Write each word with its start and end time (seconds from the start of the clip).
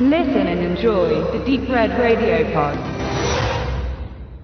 Listen 0.00 0.48
and 0.48 0.60
enjoy 0.60 1.22
the 1.32 1.38
Deep 1.46 1.70
Red 1.70 1.92
Radio 1.92 2.44
Pod. 2.52 2.76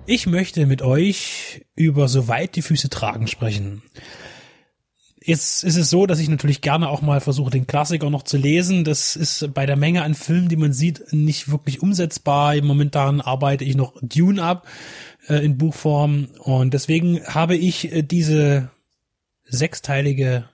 Ich 0.06 0.28
möchte 0.28 0.64
mit 0.64 0.80
euch 0.80 1.66
über 1.74 2.06
so 2.06 2.28
weit 2.28 2.54
die 2.54 2.62
Füße 2.62 2.88
tragen 2.88 3.26
sprechen. 3.26 3.82
Jetzt 5.20 5.64
ist 5.64 5.76
es 5.76 5.90
so, 5.90 6.06
dass 6.06 6.20
ich 6.20 6.28
natürlich 6.28 6.60
gerne 6.60 6.88
auch 6.88 7.02
mal 7.02 7.20
versuche, 7.20 7.50
den 7.50 7.66
Klassiker 7.66 8.10
noch 8.10 8.22
zu 8.22 8.36
lesen. 8.36 8.84
Das 8.84 9.16
ist 9.16 9.52
bei 9.52 9.66
der 9.66 9.74
Menge 9.74 10.04
an 10.04 10.14
Filmen, 10.14 10.48
die 10.48 10.54
man 10.54 10.72
sieht, 10.72 11.12
nicht 11.12 11.50
wirklich 11.50 11.82
umsetzbar. 11.82 12.54
Momentan 12.62 13.20
arbeite 13.20 13.64
ich 13.64 13.74
noch 13.74 13.94
Dune 14.02 14.40
ab 14.40 14.68
äh, 15.26 15.44
in 15.44 15.58
Buchform 15.58 16.28
und 16.38 16.74
deswegen 16.74 17.24
habe 17.26 17.56
ich 17.56 17.92
äh, 17.92 18.02
diese 18.02 18.70
sechsteilige 19.46 20.48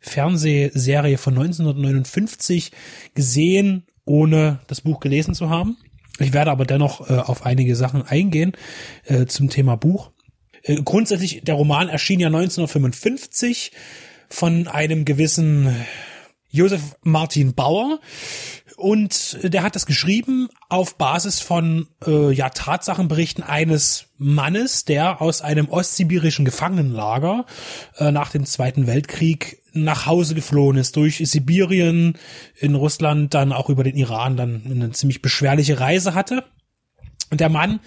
Fernsehserie 0.00 1.16
von 1.16 1.38
1959 1.38 2.72
gesehen, 3.14 3.86
ohne 4.04 4.60
das 4.66 4.80
Buch 4.80 5.00
gelesen 5.00 5.34
zu 5.34 5.50
haben. 5.50 5.76
Ich 6.18 6.32
werde 6.32 6.50
aber 6.50 6.64
dennoch 6.64 7.08
äh, 7.08 7.14
auf 7.14 7.46
einige 7.46 7.76
Sachen 7.76 8.02
eingehen 8.02 8.52
äh, 9.04 9.26
zum 9.26 9.48
Thema 9.48 9.76
Buch. 9.76 10.10
Äh, 10.62 10.82
grundsätzlich, 10.82 11.42
der 11.42 11.54
Roman 11.54 11.88
erschien 11.88 12.20
ja 12.20 12.28
1955 12.28 13.72
von 14.28 14.68
einem 14.68 15.04
gewissen 15.04 15.74
Josef 16.50 16.96
Martin 17.02 17.54
Bauer 17.54 18.00
und 18.76 19.38
der 19.42 19.62
hat 19.62 19.76
das 19.76 19.86
geschrieben 19.86 20.48
auf 20.68 20.96
Basis 20.96 21.40
von 21.40 21.88
äh, 22.04 22.32
ja 22.32 22.50
Tatsachenberichten 22.50 23.42
eines 23.42 24.06
Mannes, 24.18 24.84
der 24.84 25.22
aus 25.22 25.40
einem 25.40 25.68
ostsibirischen 25.68 26.44
Gefangenenlager 26.44 27.46
äh, 27.96 28.10
nach 28.10 28.30
dem 28.30 28.44
Zweiten 28.44 28.86
Weltkrieg 28.86 29.61
nach 29.72 30.06
Hause 30.06 30.34
geflohen 30.34 30.76
ist 30.76 30.96
durch 30.96 31.18
Sibirien 31.18 32.18
in 32.58 32.74
Russland, 32.74 33.34
dann 33.34 33.52
auch 33.52 33.68
über 33.70 33.84
den 33.84 33.96
Iran, 33.96 34.36
dann 34.36 34.62
eine 34.64 34.90
ziemlich 34.92 35.22
beschwerliche 35.22 35.80
Reise 35.80 36.14
hatte. 36.14 36.44
Und 37.30 37.40
der 37.40 37.48
Mann 37.48 37.80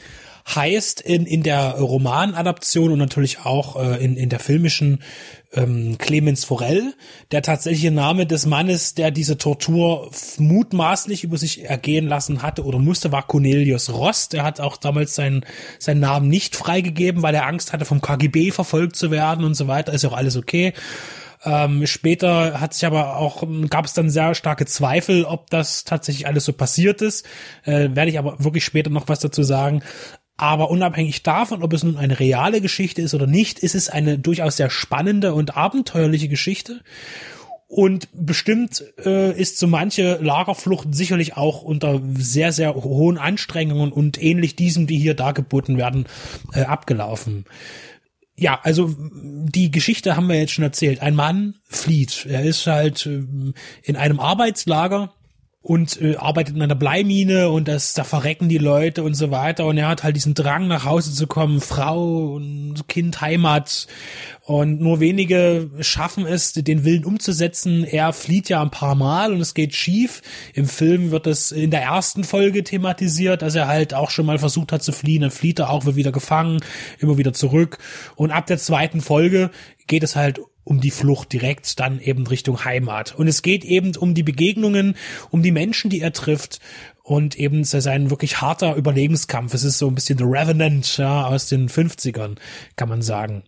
heißt 0.53 1.01
in, 1.01 1.25
in 1.25 1.41
der 1.41 1.71
Romanadaption 1.71 2.91
und 2.91 2.99
natürlich 2.99 3.39
auch 3.39 3.81
äh, 3.81 4.03
in, 4.03 4.15
in 4.15 4.29
der 4.29 4.39
filmischen 4.39 5.01
ähm, 5.53 5.97
Clemens 5.97 6.45
Forel. 6.45 6.93
Der 7.31 7.41
tatsächliche 7.41 7.91
Name 7.91 8.27
des 8.27 8.45
Mannes, 8.45 8.93
der 8.93 9.09
diese 9.09 9.37
Tortur 9.37 10.11
mutmaßlich 10.37 11.23
über 11.23 11.37
sich 11.37 11.65
ergehen 11.65 12.07
lassen 12.07 12.43
hatte 12.43 12.63
oder 12.63 12.77
musste, 12.77 13.11
war 13.11 13.25
Cornelius 13.25 13.91
Ross. 13.91 14.29
Der 14.29 14.43
hat 14.43 14.59
auch 14.59 14.77
damals 14.77 15.15
seinen, 15.15 15.45
seinen 15.79 16.01
Namen 16.01 16.27
nicht 16.27 16.55
freigegeben, 16.55 17.23
weil 17.23 17.33
er 17.33 17.47
Angst 17.47 17.73
hatte, 17.73 17.85
vom 17.85 18.01
KGB 18.01 18.51
verfolgt 18.51 18.95
zu 18.95 19.09
werden 19.09 19.45
und 19.45 19.55
so 19.55 19.67
weiter. 19.67 19.93
Ist 19.93 20.03
ja 20.03 20.09
auch 20.09 20.17
alles 20.17 20.37
okay. 20.37 20.73
Ähm, 21.45 21.85
später 21.85 22.59
hat 22.59 22.73
sich 22.73 22.85
aber 22.85 23.17
auch, 23.17 23.43
gab 23.69 23.85
es 23.85 23.93
dann 23.93 24.09
sehr 24.09 24.33
starke 24.33 24.65
Zweifel, 24.65 25.25
ob 25.25 25.49
das 25.51 25.83
tatsächlich 25.83 26.27
alles 26.27 26.45
so 26.45 26.53
passiert 26.53 27.01
ist. 27.01 27.25
Äh, 27.63 27.89
werde 27.93 28.09
ich 28.09 28.17
aber 28.17 28.43
wirklich 28.43 28.65
später 28.65 28.89
noch 28.89 29.07
was 29.07 29.19
dazu 29.19 29.43
sagen. 29.43 29.83
Aber 30.37 30.69
unabhängig 30.69 31.23
davon, 31.23 31.63
ob 31.63 31.71
es 31.71 31.83
nun 31.83 31.97
eine 31.97 32.19
reale 32.19 32.59
Geschichte 32.59 33.01
ist 33.01 33.13
oder 33.13 33.27
nicht, 33.27 33.59
ist 33.59 33.75
es 33.75 33.89
eine 33.89 34.19
durchaus 34.19 34.57
sehr 34.57 34.69
spannende 34.69 35.33
und 35.33 35.55
abenteuerliche 35.55 36.27
Geschichte. 36.27 36.81
Und 37.67 38.09
bestimmt 38.13 38.83
äh, 39.05 39.31
ist 39.39 39.57
so 39.57 39.67
manche 39.67 40.19
Lagerflucht 40.21 40.93
sicherlich 40.93 41.37
auch 41.37 41.61
unter 41.61 42.01
sehr, 42.15 42.51
sehr 42.51 42.75
hohen 42.75 43.17
Anstrengungen 43.17 43.91
und 43.91 44.21
ähnlich 44.21 44.55
diesem, 44.55 44.87
die 44.87 44.97
hier 44.97 45.13
dargeboten 45.13 45.77
werden, 45.77 46.05
äh, 46.53 46.63
abgelaufen 46.63 47.45
ja, 48.37 48.59
also 48.63 48.93
die 48.97 49.71
Geschichte 49.71 50.15
haben 50.15 50.27
wir 50.27 50.37
jetzt 50.37 50.53
schon 50.53 50.63
erzählt. 50.63 51.01
Ein 51.01 51.15
Mann 51.15 51.55
flieht. 51.63 52.25
Er 52.29 52.43
ist 52.43 52.67
halt 52.67 53.05
ähm, 53.05 53.53
in 53.81 53.95
einem 53.95 54.19
Arbeitslager 54.19 55.13
und 55.65 55.99
äh, 55.99 56.15
arbeitet 56.17 56.55
in 56.55 56.61
einer 56.61 56.75
Bleimine 56.75 57.49
und 57.49 57.67
das, 57.67 57.95
da 57.95 58.03
verrecken 58.03 58.49
die 58.49 58.59
Leute 58.59 59.01
und 59.01 59.15
so 59.15 59.31
weiter 59.31 59.65
und 59.65 59.79
er 59.79 59.87
hat 59.87 60.03
halt 60.03 60.15
diesen 60.15 60.35
Drang 60.35 60.67
nach 60.67 60.85
Hause 60.85 61.11
zu 61.11 61.25
kommen, 61.25 61.59
Frau 61.59 62.35
und 62.35 62.87
Kind, 62.87 63.19
Heimat 63.19 63.87
und 64.43 64.79
nur 64.79 64.99
wenige 64.99 65.71
schaffen 65.79 66.27
es, 66.27 66.53
den 66.53 66.85
Willen 66.85 67.03
umzusetzen. 67.03 67.83
Er 67.83 68.13
flieht 68.13 68.47
ja 68.47 68.61
ein 68.61 68.69
paar 68.69 68.93
Mal 68.93 69.33
und 69.33 69.41
es 69.41 69.55
geht 69.55 69.73
schief. 69.73 70.21
Im 70.53 70.67
Film 70.67 71.09
wird 71.09 71.25
es 71.25 71.51
in 71.51 71.71
der 71.71 71.81
ersten 71.81 72.23
Folge 72.23 72.63
thematisiert, 72.63 73.41
dass 73.41 73.55
er 73.55 73.67
halt 73.67 73.95
auch 73.95 74.11
schon 74.11 74.27
mal 74.27 74.37
versucht 74.37 74.71
hat 74.71 74.83
zu 74.83 74.91
fliehen, 74.91 75.23
dann 75.23 75.31
flieht 75.31 75.57
er 75.57 75.71
auch, 75.71 75.85
wird 75.85 75.95
wieder 75.95 76.11
gefangen, 76.11 76.59
immer 76.99 77.17
wieder 77.17 77.33
zurück 77.33 77.79
und 78.15 78.29
ab 78.29 78.45
der 78.45 78.59
zweiten 78.59 79.01
Folge 79.01 79.49
geht 79.87 80.03
es 80.03 80.15
halt 80.15 80.41
um 80.65 80.81
die 80.81 80.91
Flucht 80.91 81.31
direkt 81.31 81.79
dann 81.79 82.01
eben 82.01 82.27
Richtung 82.27 82.65
Heimat. 82.65 83.15
Und 83.15 83.29
es 83.29 83.41
geht 83.41 83.63
eben 83.63 83.95
um 83.95 84.13
die 84.13 84.23
Begegnungen, 84.23 84.95
um 85.29 85.41
die 85.41 85.51
Menschen, 85.51 85.89
die 85.89 86.01
er 86.01 86.11
trifft 86.11 86.59
und 87.03 87.37
eben 87.37 87.63
sein 87.63 88.09
wirklich 88.09 88.41
harter 88.41 88.75
Überlebenskampf. 88.75 89.53
Es 89.53 89.63
ist 89.63 89.77
so 89.77 89.87
ein 89.87 89.95
bisschen 89.95 90.17
The 90.17 90.25
Revenant 90.25 90.97
ja, 90.97 91.27
aus 91.27 91.47
den 91.47 91.69
50ern, 91.69 92.35
kann 92.75 92.89
man 92.89 93.01
sagen 93.01 93.43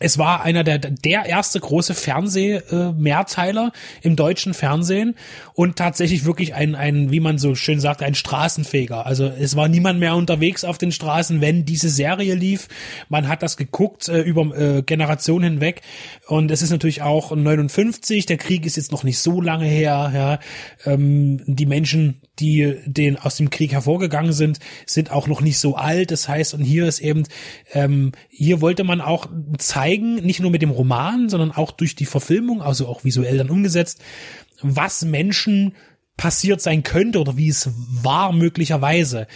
es 0.00 0.18
war 0.18 0.42
einer 0.42 0.64
der 0.64 0.78
der 0.78 1.26
erste 1.26 1.60
große 1.60 1.94
Fernseh-Mehrteiler 1.94 3.72
im 4.02 4.16
deutschen 4.16 4.52
Fernsehen 4.52 5.14
und 5.54 5.76
tatsächlich 5.76 6.24
wirklich 6.24 6.54
ein 6.54 6.74
ein 6.74 7.12
wie 7.12 7.20
man 7.20 7.38
so 7.38 7.54
schön 7.54 7.78
sagt 7.78 8.02
ein 8.02 8.16
Straßenfeger. 8.16 9.06
Also 9.06 9.26
es 9.26 9.54
war 9.54 9.68
niemand 9.68 10.00
mehr 10.00 10.16
unterwegs 10.16 10.64
auf 10.64 10.76
den 10.76 10.90
Straßen, 10.90 11.40
wenn 11.40 11.64
diese 11.64 11.88
Serie 11.88 12.34
lief. 12.34 12.68
Man 13.08 13.28
hat 13.28 13.42
das 13.42 13.56
geguckt 13.56 14.08
äh, 14.08 14.20
über 14.22 14.56
äh, 14.56 14.82
Generationen 14.82 15.52
hinweg 15.52 15.82
und 16.26 16.50
es 16.50 16.62
ist 16.62 16.70
natürlich 16.70 17.02
auch 17.02 17.34
59. 17.34 18.26
Der 18.26 18.36
Krieg 18.36 18.66
ist 18.66 18.76
jetzt 18.76 18.92
noch 18.92 19.04
nicht 19.04 19.18
so 19.18 19.40
lange 19.40 19.66
her. 19.66 20.10
Ja, 20.14 20.38
ähm, 20.90 21.42
die 21.46 21.66
Menschen 21.66 22.20
die 22.38 22.76
den 22.84 23.16
aus 23.16 23.36
dem 23.36 23.50
Krieg 23.50 23.72
hervorgegangen 23.72 24.32
sind, 24.32 24.58
sind 24.84 25.10
auch 25.10 25.26
noch 25.26 25.40
nicht 25.40 25.58
so 25.58 25.76
alt. 25.76 26.10
Das 26.10 26.28
heißt, 26.28 26.54
und 26.54 26.62
hier 26.62 26.86
ist 26.86 27.00
eben, 27.00 27.24
ähm, 27.72 28.12
hier 28.28 28.60
wollte 28.60 28.84
man 28.84 29.00
auch 29.00 29.26
zeigen, 29.58 30.16
nicht 30.16 30.40
nur 30.40 30.50
mit 30.50 30.62
dem 30.62 30.70
Roman, 30.70 31.28
sondern 31.28 31.52
auch 31.52 31.70
durch 31.70 31.94
die 31.94 32.06
Verfilmung, 32.06 32.62
also 32.62 32.88
auch 32.88 33.04
visuell 33.04 33.38
dann 33.38 33.50
umgesetzt, 33.50 34.02
was 34.62 35.04
Menschen 35.04 35.74
passiert 36.16 36.60
sein 36.60 36.82
könnte 36.82 37.20
oder 37.20 37.36
wie 37.36 37.48
es 37.48 37.70
war 38.02 38.32
möglicherweise. 38.32 39.26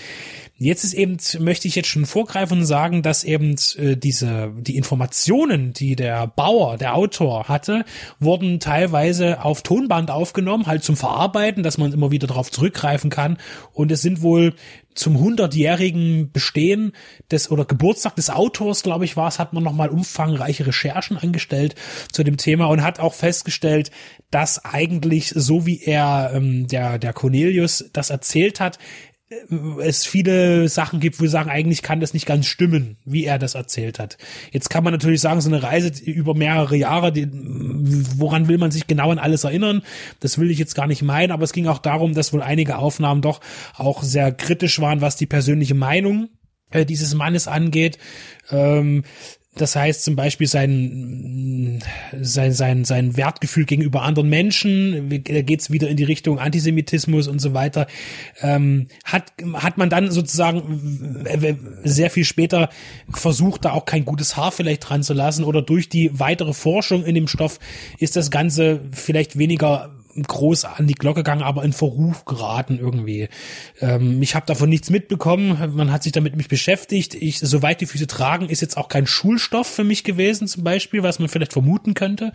Jetzt 0.63 0.85
ist 0.85 0.93
eben, 0.93 1.17
möchte 1.39 1.69
ich 1.69 1.75
jetzt 1.75 1.89
schon 1.89 2.05
vorgreifen 2.05 2.59
und 2.59 2.65
sagen, 2.67 3.03
dass 3.03 3.25
eben 3.25 3.57
äh, 3.79 3.97
diese, 3.97 4.53
die 4.59 4.77
Informationen, 4.77 5.73
die 5.73 5.97
der 5.97 6.27
Bauer, 6.27 6.77
der 6.77 6.95
Autor 6.97 7.49
hatte, 7.49 7.87
wurden 8.19 8.61
teilweise 8.61 9.43
auf 9.43 9.63
Tonband 9.63 10.11
aufgenommen, 10.11 10.67
halt 10.67 10.85
zum 10.85 10.99
Verarbeiten, 10.99 11.63
dass 11.63 11.79
man 11.79 11.95
immer 11.95 12.11
wieder 12.11 12.27
darauf 12.27 12.51
zurückgreifen 12.51 13.09
kann. 13.09 13.39
Und 13.73 13.91
es 13.91 14.03
sind 14.03 14.21
wohl 14.21 14.53
zum 14.95 15.19
hundertjährigen 15.19 16.31
Bestehen 16.31 16.93
des 17.31 17.51
oder 17.51 17.65
Geburtstag 17.65 18.17
des 18.17 18.29
Autors, 18.29 18.83
glaube 18.83 19.07
ich, 19.07 19.17
war 19.17 19.29
es, 19.29 19.39
hat 19.39 19.55
man 19.55 19.63
nochmal 19.63 19.89
umfangreiche 19.89 20.67
Recherchen 20.67 21.17
angestellt 21.17 21.75
zu 22.13 22.23
dem 22.23 22.37
Thema 22.37 22.67
und 22.67 22.83
hat 22.83 23.01
auch 23.01 23.15
festgestellt, 23.15 23.91
dass 24.31 24.63
eigentlich 24.65 25.33
so 25.35 25.65
wie 25.65 25.81
er 25.83 26.33
ähm, 26.35 26.67
der 26.67 26.99
der 26.99 27.13
Cornelius 27.13 27.89
das 27.93 28.11
erzählt 28.11 28.61
hat, 28.61 28.79
es 29.81 30.07
viele 30.07 30.69
Sachen 30.69 30.99
gibt, 30.99 31.19
wo 31.19 31.23
wir 31.23 31.31
sagen, 31.31 31.51
eigentlich 31.51 31.83
kann 31.83 32.01
das 32.01 32.15
nicht 32.15 32.27
ganz 32.27 32.47
stimmen, 32.47 32.97
wie 33.05 33.25
er 33.25 33.39
das 33.39 33.55
erzählt 33.55 34.01
hat. 34.01 34.19
Jetzt 34.51 34.71
kann 34.71 34.83
man 34.83 34.93
natürlich 34.93 35.21
sagen, 35.21 35.41
so 35.41 35.49
eine 35.49 35.63
Reise 35.63 35.93
über 36.05 36.35
mehrere 36.35 36.77
Jahre, 36.77 37.13
die, 37.13 37.29
woran 37.31 38.49
will 38.49 38.59
man 38.59 38.73
sich 38.73 38.89
genau 38.89 39.13
an 39.13 39.21
alles 39.21 39.45
erinnern? 39.45 39.83
Das 40.19 40.39
will 40.39 40.51
ich 40.51 40.59
jetzt 40.59 40.75
gar 40.75 40.89
nicht 40.89 41.03
meinen, 41.03 41.31
aber 41.31 41.45
es 41.45 41.53
ging 41.53 41.69
auch 41.69 41.79
darum, 41.79 42.13
dass 42.13 42.33
wohl 42.33 42.43
einige 42.43 42.79
Aufnahmen 42.79 43.23
doch 43.23 43.41
auch 43.77 44.03
sehr 44.03 44.33
kritisch 44.33 44.81
waren, 44.81 45.01
was 45.01 45.15
die 45.15 45.27
persönliche 45.27 45.75
Meinung 45.75 46.31
äh, 46.71 46.85
dieses 46.85 47.15
Mannes 47.15 47.47
angeht. 47.47 47.99
Ähm, 48.51 49.05
das 49.57 49.75
heißt 49.75 50.05
zum 50.05 50.15
Beispiel 50.15 50.47
sein, 50.47 51.83
sein, 52.21 52.53
sein, 52.53 52.85
sein 52.85 53.17
Wertgefühl 53.17 53.65
gegenüber 53.65 54.03
anderen 54.03 54.29
Menschen, 54.29 55.11
da 55.25 55.43
geht's 55.43 55.71
wieder 55.71 55.89
in 55.89 55.97
die 55.97 56.05
Richtung 56.05 56.39
Antisemitismus 56.39 57.27
und 57.27 57.41
so 57.41 57.53
weiter, 57.53 57.89
ähm, 58.43 58.87
hat, 59.05 59.33
hat 59.55 59.77
man 59.77 59.91
dann 59.91 60.13
sozusagen 60.13 61.25
sehr 61.83 62.11
viel 62.11 62.25
später 62.25 62.71
versucht, 63.13 63.65
da 63.65 63.73
auch 63.73 63.87
kein 63.87 64.05
gutes 64.05 64.37
Haar 64.37 64.53
vielleicht 64.53 64.89
dran 64.89 65.03
zu 65.03 65.15
lassen 65.15 65.45
oder 65.45 65.63
durch 65.63 65.89
die 65.89 66.19
weitere 66.19 66.53
Forschung 66.53 67.05
in 67.05 67.17
dem 67.17 67.27
Stoff 67.27 67.59
ist 67.99 68.15
das 68.15 68.31
Ganze 68.31 68.81
vielleicht 68.93 69.37
weniger 69.37 69.91
groß 70.15 70.65
an 70.65 70.87
die 70.87 70.95
Glocke 70.95 71.21
gegangen, 71.21 71.43
aber 71.43 71.65
in 71.65 71.73
Verruf 71.73 72.25
geraten 72.25 72.79
irgendwie. 72.79 73.29
Ähm, 73.81 74.23
ich 74.23 74.35
habe 74.35 74.47
davon 74.47 74.69
nichts 74.69 74.91
mitbekommen. 74.91 75.75
Man 75.75 75.93
hat 75.93 76.03
sich 76.03 76.13
damit 76.13 76.37
mich 76.37 76.49
beschäftigt. 76.49 77.15
Ich, 77.15 77.39
soweit 77.39 77.81
die 77.81 77.87
Füße 77.87 78.07
tragen, 78.07 78.49
ist 78.49 78.61
jetzt 78.61 78.77
auch 78.77 78.89
kein 78.89 79.07
Schulstoff 79.07 79.67
für 79.67 79.85
mich 79.85 80.05
gewesen, 80.05 80.49
zum 80.49 80.65
Beispiel, 80.65 81.03
was 81.03 81.19
man 81.19 81.29
vielleicht 81.29 81.53
vermuten 81.53 81.95
könnte. 81.95 82.33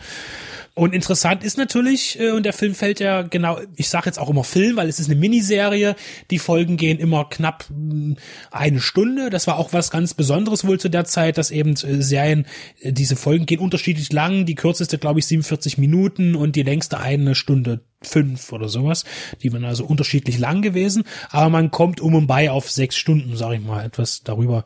Und 0.73 0.93
interessant 0.93 1.43
ist 1.43 1.57
natürlich, 1.57 2.19
äh, 2.19 2.31
und 2.31 2.43
der 2.43 2.53
Film 2.53 2.75
fällt 2.75 2.99
ja 2.99 3.21
genau, 3.21 3.59
ich 3.75 3.89
sage 3.89 4.07
jetzt 4.07 4.19
auch 4.19 4.29
immer 4.29 4.43
Film, 4.43 4.75
weil 4.75 4.89
es 4.89 4.99
ist 4.99 5.09
eine 5.09 5.19
Miniserie. 5.19 5.95
Die 6.31 6.39
Folgen 6.39 6.75
gehen 6.77 6.99
immer 6.99 7.29
knapp 7.29 7.65
mm, 7.69 8.13
eine 8.51 8.81
Stunde. 8.81 9.29
Das 9.29 9.47
war 9.47 9.57
auch 9.57 9.71
was 9.73 9.89
ganz 9.89 10.13
Besonderes 10.13 10.67
wohl 10.67 10.79
zu 10.79 10.89
der 10.89 11.05
Zeit, 11.05 11.37
dass 11.37 11.51
eben 11.51 11.71
äh, 11.71 12.01
Serien, 12.01 12.45
äh, 12.81 12.91
diese 12.91 13.15
Folgen 13.15 13.45
gehen 13.45 13.59
unterschiedlich 13.59 14.11
lang. 14.11 14.45
Die 14.45 14.55
kürzeste, 14.55 14.97
glaube 14.97 15.19
ich, 15.19 15.27
47 15.27 15.77
Minuten 15.77 16.35
und 16.35 16.55
die 16.55 16.63
längste 16.63 16.99
eine 16.99 17.35
Stunde 17.35 17.64
Stunde 17.65 17.81
fünf 18.01 18.51
oder 18.51 18.69
sowas. 18.69 19.03
Die 19.41 19.51
waren 19.51 19.65
also 19.65 19.83
unterschiedlich 19.83 20.37
lang 20.37 20.61
gewesen, 20.61 21.05
aber 21.31 21.49
man 21.49 21.71
kommt 21.71 21.99
um 21.99 22.13
und 22.13 22.27
bei 22.27 22.51
auf 22.51 22.69
sechs 22.69 22.97
Stunden, 22.97 23.35
sage 23.35 23.55
ich 23.55 23.61
mal, 23.61 23.83
etwas 23.83 24.21
darüber 24.21 24.63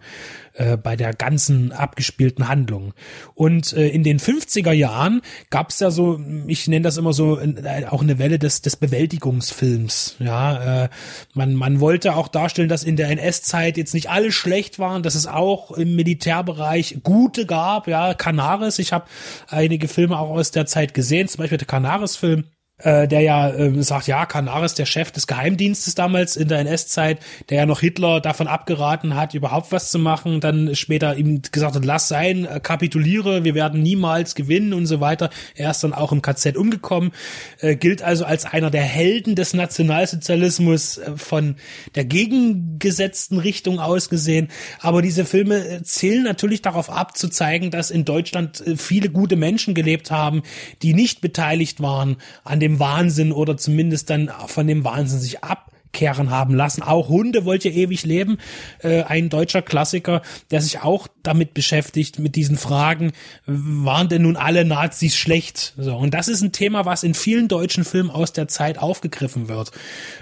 äh, 0.55 0.75
bei 0.75 0.97
der 0.97 1.13
ganzen 1.13 1.71
abgespielten 1.71 2.49
Handlung. 2.49 2.93
Und 3.35 3.71
äh, 3.71 3.87
in 3.87 4.03
den 4.03 4.19
50er 4.19 4.73
Jahren 4.73 5.21
gab 5.49 5.69
es 5.69 5.79
ja 5.79 5.89
so, 5.89 6.19
ich 6.47 6.67
nenne 6.67 6.83
das 6.83 6.97
immer 6.97 7.13
so, 7.13 7.39
äh, 7.39 7.85
auch 7.89 8.01
eine 8.01 8.19
Welle 8.19 8.39
des, 8.39 8.61
des 8.61 8.75
Bewältigungsfilms. 8.75 10.17
Ja, 10.19 10.83
äh, 10.83 10.89
man, 11.33 11.55
man 11.55 11.79
wollte 11.79 12.17
auch 12.17 12.27
darstellen, 12.27 12.67
dass 12.67 12.83
in 12.83 12.97
der 12.97 13.09
NS-Zeit 13.09 13.77
jetzt 13.77 13.93
nicht 13.93 14.09
alle 14.09 14.33
schlecht 14.33 14.79
waren, 14.79 15.01
dass 15.01 15.15
es 15.15 15.27
auch 15.27 15.71
im 15.71 15.95
Militärbereich 15.95 16.97
gute 17.03 17.45
gab. 17.45 17.87
Ja, 17.87 18.13
Canaris, 18.15 18.79
ich 18.79 18.91
habe 18.91 19.05
einige 19.47 19.87
Filme 19.87 20.19
auch 20.19 20.31
aus 20.31 20.51
der 20.51 20.65
Zeit 20.65 20.93
gesehen, 20.93 21.29
zum 21.29 21.37
Beispiel 21.37 21.57
der 21.57 21.67
Canaris-Film 21.67 22.43
äh, 22.79 23.07
der 23.07 23.21
ja 23.21 23.49
äh, 23.49 23.83
sagt, 23.83 24.07
ja, 24.07 24.25
Canaris, 24.25 24.73
der 24.73 24.85
Chef 24.85 25.11
des 25.11 25.27
Geheimdienstes 25.27 25.95
damals 25.95 26.35
in 26.35 26.47
der 26.47 26.59
NS-Zeit, 26.59 27.19
der 27.49 27.57
ja 27.57 27.65
noch 27.65 27.81
Hitler 27.81 28.21
davon 28.21 28.47
abgeraten 28.47 29.15
hat, 29.15 29.33
überhaupt 29.33 29.71
was 29.71 29.91
zu 29.91 29.99
machen, 29.99 30.39
dann 30.39 30.75
später 30.75 31.15
ihm 31.15 31.41
gesagt 31.51 31.75
hat, 31.75 31.85
lass 31.85 32.07
sein, 32.07 32.45
äh, 32.45 32.59
kapituliere, 32.59 33.43
wir 33.43 33.55
werden 33.55 33.81
niemals 33.81 34.35
gewinnen 34.35 34.73
und 34.73 34.85
so 34.85 34.99
weiter. 34.99 35.29
Er 35.55 35.71
ist 35.71 35.83
dann 35.83 35.93
auch 35.93 36.11
im 36.11 36.21
KZ 36.21 36.55
umgekommen, 36.55 37.11
äh, 37.59 37.75
gilt 37.75 38.01
also 38.01 38.25
als 38.25 38.45
einer 38.45 38.71
der 38.71 38.83
Helden 38.83 39.35
des 39.35 39.53
Nationalsozialismus 39.53 40.97
äh, 40.97 41.17
von 41.17 41.55
der 41.95 42.05
gegengesetzten 42.05 43.39
Richtung 43.39 43.79
aus 43.79 44.09
gesehen. 44.09 44.47
Aber 44.79 45.01
diese 45.01 45.25
Filme 45.25 45.67
äh, 45.67 45.83
zählen 45.83 46.23
natürlich 46.23 46.61
darauf 46.61 46.89
ab, 46.89 47.17
zu 47.17 47.29
zeigen, 47.29 47.71
dass 47.71 47.91
in 47.91 48.05
Deutschland 48.05 48.63
viele 48.77 49.09
gute 49.09 49.35
Menschen 49.35 49.73
gelebt 49.73 50.11
haben, 50.11 50.43
die 50.81 50.93
nicht 50.93 51.21
beteiligt 51.21 51.81
waren 51.81 52.17
an 52.43 52.59
dem 52.59 52.68
dem 52.69 52.79
Wahnsinn 52.79 53.31
oder 53.31 53.57
zumindest 53.57 54.09
dann 54.09 54.31
von 54.47 54.67
dem 54.67 54.83
Wahnsinn 54.83 55.19
sich 55.19 55.43
ab 55.43 55.71
kehren 55.91 56.29
haben 56.29 56.53
lassen. 56.53 56.83
Auch 56.83 57.09
Hunde 57.09 57.45
wollte 57.45 57.67
ewig 57.69 58.05
leben. 58.05 58.37
Äh, 58.83 59.03
ein 59.03 59.29
deutscher 59.29 59.63
Klassiker, 59.63 60.21
der 60.51 60.61
sich 60.61 60.81
auch 60.81 61.07
damit 61.29 61.53
beschäftigt, 61.53 62.19
mit 62.19 62.35
diesen 62.35 62.57
Fragen, 62.57 63.11
waren 63.45 64.09
denn 64.09 64.23
nun 64.23 64.35
alle 64.35 64.65
Nazis 64.65 65.15
schlecht? 65.15 65.73
So, 65.77 65.95
und 65.95 66.13
das 66.13 66.27
ist 66.27 66.41
ein 66.41 66.51
Thema, 66.51 66.85
was 66.85 67.03
in 67.03 67.13
vielen 67.13 67.47
deutschen 67.47 67.85
Filmen 67.85 68.09
aus 68.09 68.33
der 68.33 68.47
Zeit 68.47 68.79
aufgegriffen 68.79 69.47
wird, 69.47 69.71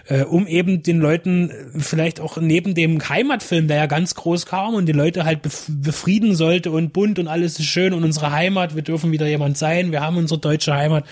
äh, 0.07 0.23
um 0.23 0.47
eben 0.47 0.83
den 0.83 0.99
Leuten 0.99 1.51
vielleicht 1.77 2.19
auch 2.19 2.37
neben 2.37 2.75
dem 2.75 3.07
Heimatfilm, 3.07 3.67
der 3.67 3.77
ja 3.77 3.85
ganz 3.85 4.15
groß 4.15 4.45
kam 4.45 4.75
und 4.75 4.85
die 4.85 4.93
Leute 4.93 5.23
halt 5.23 5.39
befrieden 5.67 6.35
sollte 6.35 6.71
und 6.71 6.91
bunt 6.91 7.19
und 7.19 7.27
alles 7.27 7.57
ist 7.57 7.65
schön 7.65 7.93
und 7.93 8.03
unsere 8.03 8.31
Heimat, 8.31 8.75
wir 8.75 8.81
dürfen 8.81 9.11
wieder 9.11 9.27
jemand 9.27 9.57
sein, 9.57 9.91
wir 9.91 10.01
haben 10.01 10.17
unsere 10.17 10.39
deutsche 10.39 10.73
Heimat, 10.73 11.05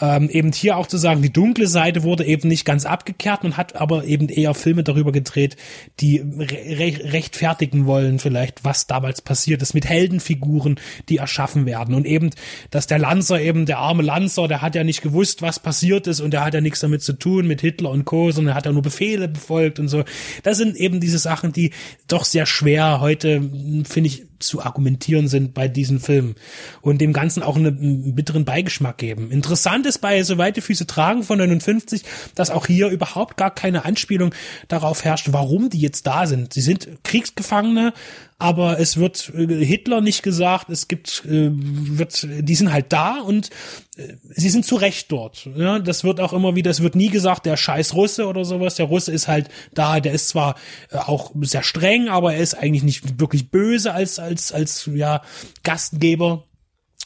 ähm, 0.00 0.30
eben 0.30 0.52
hier 0.52 0.78
auch 0.78 0.86
zu 0.86 0.96
sagen, 0.96 1.20
die 1.20 1.32
dunkle 1.32 1.66
Seite 1.66 2.02
wurde 2.02 2.24
eben 2.24 2.48
nicht 2.48 2.64
ganz 2.64 2.86
abgekehrt, 2.86 3.42
man 3.42 3.58
hat 3.58 3.76
aber 3.76 4.04
eben 4.04 4.28
eher 4.30 4.54
Filme 4.54 4.84
darüber 4.84 5.12
gedreht, 5.12 5.56
die 6.00 6.18
re 6.18 7.12
rechtfertigen 7.12 7.84
wollen 7.86 8.18
vielleicht, 8.18 8.64
was 8.64 8.86
damals 8.86 9.17
passiert 9.22 9.62
ist, 9.62 9.74
mit 9.74 9.86
Heldenfiguren, 9.86 10.80
die 11.08 11.18
erschaffen 11.18 11.66
werden. 11.66 11.94
Und 11.94 12.06
eben, 12.06 12.30
dass 12.70 12.86
der 12.86 12.98
Lanzer 12.98 13.40
eben, 13.40 13.66
der 13.66 13.78
arme 13.78 14.02
Lanzer, 14.02 14.48
der 14.48 14.62
hat 14.62 14.74
ja 14.74 14.84
nicht 14.84 15.02
gewusst, 15.02 15.42
was 15.42 15.60
passiert 15.60 16.06
ist 16.06 16.20
und 16.20 16.32
der 16.32 16.44
hat 16.44 16.54
ja 16.54 16.60
nichts 16.60 16.80
damit 16.80 17.02
zu 17.02 17.12
tun 17.12 17.46
mit 17.46 17.60
Hitler 17.60 17.90
und 17.90 18.04
Co., 18.04 18.30
sondern 18.30 18.54
er 18.54 18.56
hat 18.56 18.66
ja 18.66 18.72
nur 18.72 18.82
Befehle 18.82 19.28
befolgt 19.28 19.78
und 19.78 19.88
so. 19.88 20.04
Das 20.42 20.56
sind 20.58 20.76
eben 20.76 21.00
diese 21.00 21.18
Sachen, 21.18 21.52
die 21.52 21.72
doch 22.06 22.24
sehr 22.24 22.46
schwer 22.46 23.00
heute, 23.00 23.40
finde 23.84 24.08
ich, 24.08 24.24
zu 24.38 24.62
argumentieren 24.62 25.28
sind 25.28 25.54
bei 25.54 25.68
diesen 25.68 26.00
Filmen 26.00 26.36
und 26.80 27.00
dem 27.00 27.12
Ganzen 27.12 27.42
auch 27.42 27.56
einen 27.56 28.14
bitteren 28.14 28.44
Beigeschmack 28.44 28.98
geben. 28.98 29.30
Interessant 29.30 29.86
ist 29.86 29.98
bei 29.98 30.22
So 30.22 30.38
weite 30.38 30.62
Füße 30.62 30.86
tragen 30.86 31.22
von 31.22 31.38
59, 31.38 32.02
dass 32.34 32.50
auch 32.50 32.66
hier 32.66 32.88
überhaupt 32.88 33.36
gar 33.36 33.52
keine 33.52 33.84
Anspielung 33.84 34.34
darauf 34.68 35.04
herrscht, 35.04 35.28
warum 35.32 35.70
die 35.70 35.80
jetzt 35.80 36.06
da 36.06 36.26
sind. 36.26 36.52
Sie 36.52 36.60
sind 36.60 36.88
Kriegsgefangene, 37.02 37.92
aber 38.38 38.78
es 38.78 38.96
wird 38.96 39.32
äh, 39.34 39.64
Hitler 39.64 40.00
nicht 40.00 40.22
gesagt, 40.22 40.70
es 40.70 40.86
gibt, 40.86 41.24
äh, 41.26 41.50
wird, 41.52 42.26
die 42.30 42.54
sind 42.54 42.72
halt 42.72 42.92
da 42.92 43.20
und 43.20 43.50
äh, 43.96 44.14
sie 44.22 44.48
sind 44.48 44.64
zu 44.64 44.76
Recht 44.76 45.10
dort. 45.10 45.48
Ja, 45.56 45.80
das 45.80 46.04
wird 46.04 46.20
auch 46.20 46.32
immer 46.32 46.54
wieder, 46.54 46.70
es 46.70 46.82
wird 46.82 46.94
nie 46.94 47.10
gesagt, 47.10 47.46
der 47.46 47.56
scheiß 47.56 47.94
Russe 47.94 48.26
oder 48.26 48.44
sowas. 48.44 48.76
Der 48.76 48.86
Russe 48.86 49.10
ist 49.10 49.26
halt 49.26 49.48
da, 49.74 49.98
der 49.98 50.12
ist 50.12 50.28
zwar 50.28 50.54
auch 50.92 51.32
sehr 51.40 51.64
streng, 51.64 52.08
aber 52.08 52.34
er 52.34 52.40
ist 52.40 52.54
eigentlich 52.54 52.84
nicht 52.84 53.18
wirklich 53.18 53.50
böse 53.50 53.92
als, 53.92 54.20
als, 54.20 54.52
als, 54.52 54.88
ja, 54.94 55.22
Gastgeber 55.64 56.44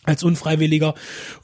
als 0.04 0.24
Unfreiwilliger. 0.24 0.94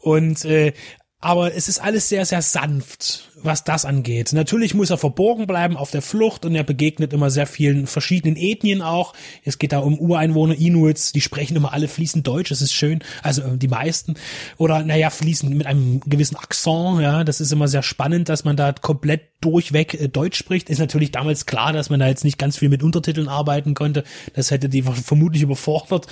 Und 0.00 0.44
äh, 0.44 0.73
aber 1.20 1.53
es 1.53 1.67
ist 1.67 1.81
alles 1.81 2.09
sehr, 2.09 2.25
sehr 2.25 2.43
sanft, 2.43 3.31
was 3.43 3.65
das 3.65 3.85
angeht. 3.85 4.32
Natürlich 4.32 4.75
muss 4.75 4.91
er 4.91 4.99
verborgen 4.99 5.49
bleiben 5.49 5.76
auf 5.76 5.91
der 5.91 6.00
Flucht 6.00 6.44
und 6.44 6.55
er 6.55 6.62
begegnet 6.62 7.12
immer 7.12 7.29
sehr 7.29 7.47
vielen 7.47 7.88
verschiedenen 7.88 8.37
Ethnien 8.37 8.82
auch. 8.82 9.15
Es 9.44 9.59
geht 9.59 9.73
da 9.73 9.81
um 9.81 9.99
Ureinwohner, 9.99 10.55
Inuits, 10.56 11.11
die 11.11 11.20
sprechen 11.20 11.56
immer 11.56 11.73
alle 11.73 11.88
fließend 11.88 12.25
Deutsch, 12.25 12.50
das 12.50 12.62
ist 12.62 12.73
schön, 12.73 13.00
also 13.25 13.43
äh, 13.43 13.56
die 13.56 13.67
meisten. 13.67 14.15
Oder 14.59 14.85
naja, 14.85 15.11
fließend 15.11 15.53
mit 15.53 15.67
einem 15.67 16.00
gewissen 16.06 16.37
Akzent, 16.37 17.00
ja, 17.00 17.25
das 17.25 17.41
ist 17.41 17.53
immer 17.53 17.67
sehr 17.67 17.82
spannend, 17.82 18.29
dass 18.29 18.44
man 18.44 18.56
da 18.56 18.73
komplett 18.73 19.23
durchweg 19.41 19.94
äh, 19.94 20.09
Deutsch 20.09 20.38
spricht. 20.38 20.71
Ist 20.71 20.79
natürlich 20.79 21.11
damals 21.11 21.47
klar, 21.47 21.73
dass 21.73 21.91
man 21.91 21.99
da 21.99 22.06
jetzt 22.06 22.25
nicht 22.25 22.38
ganz 22.38 22.59
viel 22.59 22.69
mit 22.69 22.85
Untertiteln 22.85 23.26
arbeiten 23.29 23.75
konnte. 23.75 24.05
Das 24.35 24.53
hätte 24.53 24.69
die 24.69 24.82
vermutlich 24.82 25.43
überfordert, 25.43 26.06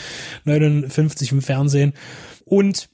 59 0.45 1.31
im 1.31 1.43
Fernsehen. 1.43 1.95
Und 2.45 2.89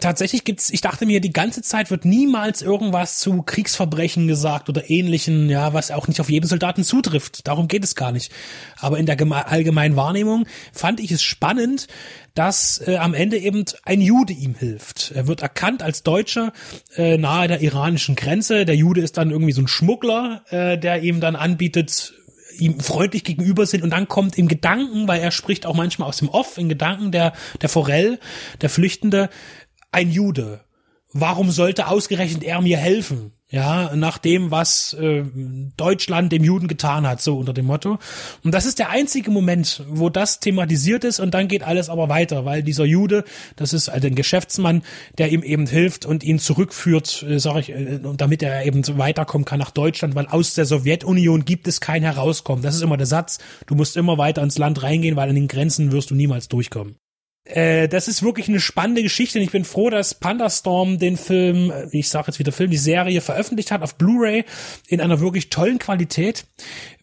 Tatsächlich 0.00 0.44
gibt's, 0.44 0.70
ich 0.70 0.82
dachte 0.82 1.06
mir, 1.06 1.20
die 1.20 1.32
ganze 1.32 1.62
Zeit 1.62 1.90
wird 1.90 2.04
niemals 2.04 2.60
irgendwas 2.60 3.18
zu 3.18 3.42
Kriegsverbrechen 3.42 4.28
gesagt 4.28 4.68
oder 4.68 4.90
ähnlichen, 4.90 5.48
ja, 5.48 5.72
was 5.72 5.90
auch 5.90 6.06
nicht 6.08 6.20
auf 6.20 6.30
jeden 6.30 6.46
Soldaten 6.46 6.84
zutrifft. 6.84 7.48
Darum 7.48 7.68
geht 7.68 7.84
es 7.84 7.94
gar 7.94 8.12
nicht. 8.12 8.30
Aber 8.78 8.98
in 8.98 9.06
der 9.06 9.18
allgemeinen 9.48 9.96
Wahrnehmung 9.96 10.46
fand 10.72 11.00
ich 11.00 11.10
es 11.10 11.22
spannend, 11.22 11.88
dass 12.34 12.86
äh, 12.86 12.96
am 12.96 13.14
Ende 13.14 13.38
eben 13.38 13.64
ein 13.82 14.00
Jude 14.00 14.34
ihm 14.34 14.54
hilft. 14.54 15.12
Er 15.14 15.26
wird 15.26 15.42
erkannt 15.42 15.82
als 15.82 16.02
Deutscher 16.02 16.52
äh, 16.94 17.16
nahe 17.16 17.48
der 17.48 17.62
iranischen 17.62 18.14
Grenze. 18.14 18.66
Der 18.66 18.76
Jude 18.76 19.00
ist 19.00 19.16
dann 19.16 19.30
irgendwie 19.30 19.52
so 19.52 19.62
ein 19.62 19.68
Schmuggler, 19.68 20.44
äh, 20.50 20.78
der 20.78 21.02
ihm 21.02 21.20
dann 21.20 21.34
anbietet, 21.34 22.14
ihm 22.58 22.78
freundlich 22.78 23.24
gegenüber 23.24 23.66
sind 23.66 23.82
und 23.82 23.90
dann 23.90 24.08
kommt 24.08 24.36
im 24.36 24.48
Gedanken, 24.48 25.08
weil 25.08 25.20
er 25.20 25.30
spricht 25.30 25.64
auch 25.64 25.74
manchmal 25.74 26.08
aus 26.08 26.18
dem 26.18 26.28
Off, 26.28 26.58
in 26.58 26.68
Gedanken 26.68 27.10
der, 27.10 27.32
der 27.62 27.68
Forell, 27.68 28.18
der 28.60 28.68
Flüchtende, 28.68 29.30
ein 29.92 30.10
Jude. 30.10 30.60
Warum 31.12 31.50
sollte 31.50 31.88
ausgerechnet 31.88 32.44
er 32.44 32.60
mir 32.60 32.76
helfen? 32.76 33.32
Ja, 33.50 33.96
nach 33.96 34.18
dem, 34.18 34.50
was 34.50 34.92
äh, 34.92 35.24
Deutschland 35.78 36.30
dem 36.32 36.44
Juden 36.44 36.68
getan 36.68 37.08
hat, 37.08 37.22
so 37.22 37.38
unter 37.38 37.54
dem 37.54 37.64
Motto. 37.64 37.98
Und 38.44 38.52
das 38.52 38.66
ist 38.66 38.78
der 38.78 38.90
einzige 38.90 39.30
Moment, 39.30 39.84
wo 39.88 40.10
das 40.10 40.40
thematisiert 40.40 41.02
ist 41.02 41.18
und 41.18 41.32
dann 41.32 41.48
geht 41.48 41.62
alles 41.62 41.88
aber 41.88 42.10
weiter, 42.10 42.44
weil 42.44 42.62
dieser 42.62 42.84
Jude, 42.84 43.24
das 43.56 43.72
ist 43.72 43.88
also 43.88 44.06
ein 44.06 44.16
Geschäftsmann, 44.16 44.82
der 45.16 45.32
ihm 45.32 45.42
eben 45.42 45.66
hilft 45.66 46.04
und 46.04 46.24
ihn 46.24 46.38
zurückführt, 46.38 47.22
äh, 47.26 47.40
sage 47.40 47.60
ich, 47.60 47.70
äh, 47.70 48.00
damit 48.18 48.42
er 48.42 48.66
eben 48.66 48.82
weiterkommen 48.98 49.46
kann 49.46 49.58
nach 49.58 49.70
Deutschland, 49.70 50.14
weil 50.14 50.26
aus 50.26 50.52
der 50.52 50.66
Sowjetunion 50.66 51.46
gibt 51.46 51.68
es 51.68 51.80
kein 51.80 52.02
Herauskommen. 52.02 52.62
Das 52.62 52.74
ist 52.74 52.82
immer 52.82 52.98
der 52.98 53.06
Satz. 53.06 53.38
Du 53.66 53.74
musst 53.74 53.96
immer 53.96 54.18
weiter 54.18 54.42
ins 54.42 54.58
Land 54.58 54.82
reingehen, 54.82 55.16
weil 55.16 55.30
an 55.30 55.34
den 55.34 55.48
Grenzen 55.48 55.90
wirst 55.90 56.10
du 56.10 56.14
niemals 56.14 56.48
durchkommen. 56.48 56.96
Äh, 57.48 57.88
das 57.88 58.08
ist 58.08 58.22
wirklich 58.22 58.48
eine 58.48 58.60
spannende 58.60 59.02
Geschichte 59.02 59.38
und 59.38 59.44
ich 59.44 59.50
bin 59.50 59.64
froh, 59.64 59.88
dass 59.88 60.14
Pandastorm 60.14 60.98
den 60.98 61.16
Film, 61.16 61.70
äh, 61.70 61.88
ich 61.92 62.10
sage 62.10 62.26
jetzt 62.28 62.38
wieder 62.38 62.52
Film, 62.52 62.70
die 62.70 62.76
Serie 62.76 63.22
veröffentlicht 63.22 63.70
hat 63.70 63.82
auf 63.82 63.94
Blu-ray 63.94 64.44
in 64.86 65.00
einer 65.00 65.20
wirklich 65.20 65.48
tollen 65.48 65.78
Qualität. 65.78 66.44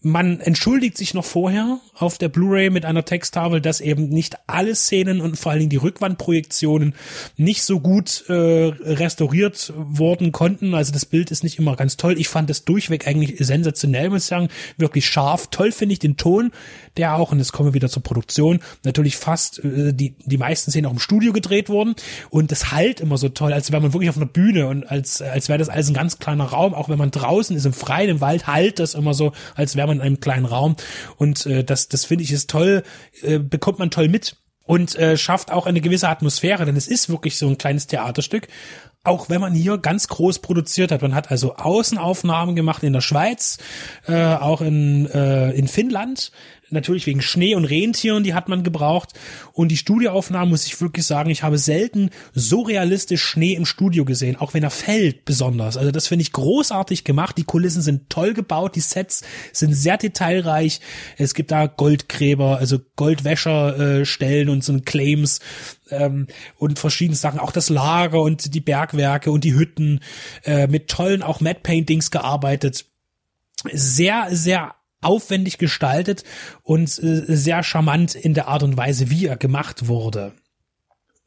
Man 0.01 0.39
entschuldigt 0.39 0.97
sich 0.97 1.15
noch 1.15 1.25
vorher 1.25 1.79
auf 1.95 2.19
der 2.19 2.29
Blu-ray 2.29 2.69
mit 2.69 2.85
einer 2.85 3.05
Texttafel, 3.05 3.59
dass 3.59 3.81
eben 3.81 4.09
nicht 4.09 4.37
alle 4.45 4.75
Szenen 4.75 5.19
und 5.19 5.35
vor 5.35 5.51
allen 5.51 5.61
Dingen 5.61 5.71
die 5.71 5.77
Rückwandprojektionen 5.77 6.93
nicht 7.37 7.63
so 7.63 7.79
gut 7.79 8.25
äh, 8.29 8.33
restauriert 8.33 9.73
worden 9.75 10.31
konnten. 10.31 10.75
Also 10.75 10.93
das 10.93 11.07
Bild 11.07 11.31
ist 11.31 11.43
nicht 11.43 11.57
immer 11.57 11.75
ganz 11.75 11.97
toll. 11.97 12.19
Ich 12.19 12.27
fand 12.27 12.51
es 12.51 12.65
durchweg 12.65 13.07
eigentlich 13.07 13.37
sensationell, 13.39 14.11
muss 14.11 14.23
ich 14.23 14.27
sagen. 14.27 14.49
Wirklich 14.77 15.07
scharf. 15.07 15.47
Toll 15.47 15.71
finde 15.71 15.93
ich 15.93 15.99
den 15.99 16.17
Ton, 16.17 16.51
der 16.97 17.15
auch, 17.15 17.31
und 17.31 17.39
jetzt 17.39 17.51
kommen 17.51 17.69
wir 17.69 17.73
wieder 17.73 17.89
zur 17.89 18.03
Produktion, 18.03 18.59
natürlich 18.83 19.17
fast 19.17 19.63
äh, 19.65 19.91
die, 19.91 20.13
die 20.23 20.34
meisten 20.37 20.71
Szenen 20.71 20.87
auch 20.87 20.93
im 20.93 20.99
Studio 20.99 21.33
gedreht 21.33 21.69
wurden. 21.69 21.95
Und 22.29 22.51
das 22.51 22.71
halt 22.71 22.99
immer 22.99 23.17
so 23.17 23.29
toll, 23.29 23.53
als 23.53 23.71
wäre 23.71 23.81
man 23.81 23.93
wirklich 23.93 24.09
auf 24.09 24.17
einer 24.17 24.25
Bühne 24.25 24.67
und 24.67 24.89
als, 24.89 25.21
als 25.21 25.49
wäre 25.49 25.59
das 25.59 25.69
alles 25.69 25.89
ein 25.89 25.93
ganz 25.93 26.19
kleiner 26.19 26.45
Raum. 26.45 26.73
Auch 26.73 26.89
wenn 26.89 26.97
man 26.97 27.11
draußen 27.11 27.55
ist 27.55 27.65
im 27.65 27.73
Freien, 27.73 28.09
im 28.09 28.21
Wald, 28.21 28.47
halt 28.47 28.79
das 28.79 28.93
immer 28.93 29.13
so, 29.13 29.31
als 29.55 29.75
wäre 29.75 29.87
man 29.87 29.97
in 29.97 30.03
einem 30.03 30.19
kleinen 30.19 30.45
Raum. 30.45 30.75
Und 31.17 31.45
äh, 31.45 31.63
das, 31.63 31.87
das 31.89 32.05
finde 32.05 32.23
ich 32.23 32.31
ist 32.31 32.49
toll, 32.49 32.83
äh, 33.21 33.39
bekommt 33.39 33.79
man 33.79 33.91
toll 33.91 34.07
mit 34.07 34.37
und 34.65 34.95
äh, 34.95 35.17
schafft 35.17 35.51
auch 35.51 35.67
eine 35.67 35.81
gewisse 35.81 36.09
Atmosphäre, 36.09 36.65
denn 36.65 36.75
es 36.75 36.87
ist 36.87 37.09
wirklich 37.09 37.37
so 37.37 37.47
ein 37.47 37.57
kleines 37.57 37.87
Theaterstück. 37.87 38.47
Auch 39.05 39.29
wenn 39.29 39.41
man 39.41 39.53
hier 39.53 39.77
ganz 39.77 40.07
groß 40.07 40.39
produziert 40.39 40.91
hat. 40.91 41.01
Man 41.01 41.15
hat 41.15 41.31
also 41.31 41.55
Außenaufnahmen 41.55 42.55
gemacht 42.55 42.83
in 42.83 42.93
der 42.93 43.01
Schweiz, 43.01 43.57
äh, 44.07 44.35
auch 44.35 44.61
in, 44.61 45.05
äh, 45.07 45.51
in 45.51 45.67
Finnland, 45.67 46.31
natürlich 46.69 47.05
wegen 47.05 47.21
Schnee 47.21 47.55
und 47.55 47.65
Rentieren, 47.65 48.23
die 48.23 48.33
hat 48.33 48.49
man 48.49 48.63
gebraucht. 48.63 49.13
Und 49.53 49.69
die 49.69 49.77
Studioaufnahmen, 49.77 50.49
muss 50.49 50.65
ich 50.65 50.79
wirklich 50.81 51.05
sagen, 51.05 51.29
ich 51.29 51.43
habe 51.43 51.57
selten 51.57 52.09
so 52.33 52.61
realistisch 52.61 53.23
Schnee 53.23 53.53
im 53.53 53.65
Studio 53.65 54.05
gesehen, 54.05 54.35
auch 54.35 54.53
wenn 54.53 54.63
er 54.63 54.69
fällt 54.69 55.25
besonders. 55.25 55.77
Also 55.77 55.91
das 55.91 56.07
finde 56.07 56.23
ich 56.23 56.31
großartig 56.31 57.03
gemacht. 57.03 57.37
Die 57.37 57.43
Kulissen 57.43 57.81
sind 57.81 58.09
toll 58.09 58.33
gebaut, 58.33 58.75
die 58.75 58.81
Sets 58.81 59.23
sind 59.51 59.73
sehr 59.73 59.97
detailreich. 59.97 60.81
Es 61.17 61.33
gibt 61.33 61.51
da 61.51 61.67
Goldgräber, 61.67 62.57
also 62.57 62.79
Goldwäscherstellen 62.95 64.47
äh, 64.47 64.51
und 64.51 64.63
so 64.63 64.75
Claims 64.83 65.39
ähm, 65.89 66.27
und 66.57 66.79
verschiedene 66.79 67.15
Sachen, 67.15 67.39
auch 67.39 67.51
das 67.51 67.69
Lager 67.69 68.21
und 68.21 68.53
die 68.53 68.61
Bergwerke 68.61 69.31
und 69.31 69.43
die 69.43 69.55
Hütten 69.55 70.01
äh, 70.43 70.67
mit 70.67 70.87
tollen 70.87 71.23
auch 71.23 71.41
Matte 71.41 71.61
Paintings 71.61 72.11
gearbeitet. 72.11 72.85
Sehr, 73.71 74.27
sehr 74.29 74.75
aufwendig 75.01 75.57
gestaltet 75.57 76.23
und 76.63 76.89
äh, 76.99 77.23
sehr 77.27 77.63
charmant 77.63 78.15
in 78.15 78.33
der 78.33 78.47
Art 78.47 78.63
und 78.63 78.77
Weise, 78.77 79.09
wie 79.09 79.27
er 79.27 79.37
gemacht 79.37 79.87
wurde. 79.87 80.33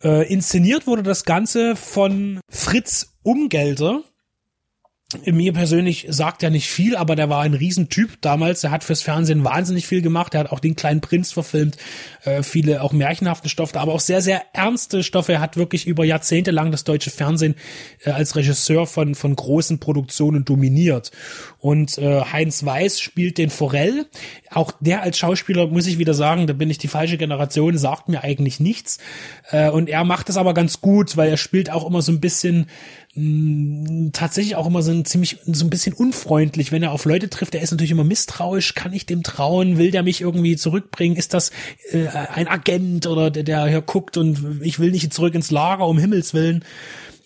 Äh, 0.03 0.33
inszeniert 0.33 0.87
wurde 0.87 1.03
das 1.03 1.25
Ganze 1.25 1.75
von 1.75 2.41
Fritz 2.49 3.15
Umgelder, 3.23 4.03
mir 5.25 5.55
persönlich 5.55 6.07
sagt 6.11 6.43
er 6.43 6.51
nicht 6.51 6.69
viel, 6.69 6.95
aber 6.95 7.17
der 7.17 7.31
war 7.31 7.41
ein 7.41 7.55
Riesentyp 7.55 8.21
damals. 8.21 8.61
Der 8.61 8.71
hat 8.71 8.85
fürs 8.85 9.01
Fernsehen 9.01 9.43
wahnsinnig 9.43 9.87
viel 9.87 10.03
gemacht. 10.03 10.35
Er 10.35 10.41
hat 10.41 10.53
auch 10.53 10.61
den 10.61 10.77
kleinen 10.77 11.01
Prinz 11.01 11.33
verfilmt, 11.33 11.79
äh, 12.25 12.43
viele 12.43 12.83
auch 12.83 12.93
märchenhafte 12.93 13.49
Stoffe, 13.49 13.81
aber 13.81 13.95
auch 13.95 14.01
sehr, 14.01 14.21
sehr 14.21 14.43
ernste 14.53 15.03
Stoffe. 15.03 15.33
Er 15.33 15.41
hat 15.41 15.57
wirklich 15.57 15.87
über 15.87 16.05
Jahrzehnte 16.05 16.51
lang 16.51 16.73
das 16.73 16.85
deutsche 16.85 17.09
Fernsehen 17.09 17.55
äh, 18.05 18.11
als 18.11 18.37
Regisseur 18.37 18.87
von, 18.87 19.15
von 19.15 19.35
großen 19.35 19.79
Produktionen 19.79 20.45
dominiert. 20.45 21.11
Und 21.59 21.97
äh, 21.97 22.21
Heinz 22.21 22.67
Weiß 22.67 23.01
spielt 23.01 23.39
den 23.39 23.49
Forell. 23.49 24.05
Auch 24.51 24.73
der 24.79 25.03
als 25.03 25.17
Schauspieler, 25.17 25.69
muss 25.69 25.87
ich 25.87 25.97
wieder 25.97 26.13
sagen, 26.13 26.47
da 26.47 26.53
bin 26.53 26.69
ich 26.69 26.77
die 26.77 26.89
falsche 26.89 27.17
Generation, 27.17 27.79
sagt 27.79 28.11
mir 28.11 28.25
eigentlich 28.25 28.61
nichts. 28.61 28.99
Äh, 29.53 29.71
und 29.71 29.89
er 29.89 30.05
macht 30.05 30.29
es 30.29 30.37
aber 30.37 30.53
ganz 30.53 30.83
gut, 30.83 31.17
weil 31.17 31.31
er 31.31 31.39
spielt 31.39 31.71
auch 31.71 31.87
immer 31.87 32.03
so 32.03 32.13
ein 32.13 32.21
bisschen 32.21 32.67
mh, 33.19 34.11
tatsächlich 34.13 34.57
auch 34.57 34.67
immer 34.67 34.83
so 34.83 34.91
ein 34.91 35.05
ziemlich 35.05 35.39
so 35.45 35.65
ein 35.65 35.71
bisschen 35.71 35.93
unfreundlich, 35.93 36.73
wenn 36.73 36.83
er 36.83 36.93
auf 36.93 37.05
Leute 37.05 37.29
trifft. 37.29 37.55
Er 37.55 37.63
ist 37.63 37.71
natürlich 37.71 37.91
immer 37.91 38.05
misstrauisch. 38.05 38.75
Kann 38.75 38.93
ich 38.93 39.07
dem 39.07 39.23
trauen? 39.23 39.79
Will 39.79 39.91
der 39.91 40.03
mich 40.03 40.21
irgendwie 40.21 40.57
zurückbringen? 40.57 41.17
Ist 41.17 41.35
das 41.35 41.51
äh, 41.91 42.07
ein 42.09 42.49
Agent 42.49 43.07
oder 43.07 43.31
der, 43.31 43.43
der 43.43 43.67
hier 43.67 43.83
guckt 43.83 44.17
und 44.17 44.61
ich 44.63 44.79
will 44.79 44.91
nicht 44.91 45.13
zurück 45.13 45.35
ins 45.35 45.51
Lager 45.51 45.87
um 45.87 45.99
Himmels 45.99 46.35
willen? 46.35 46.65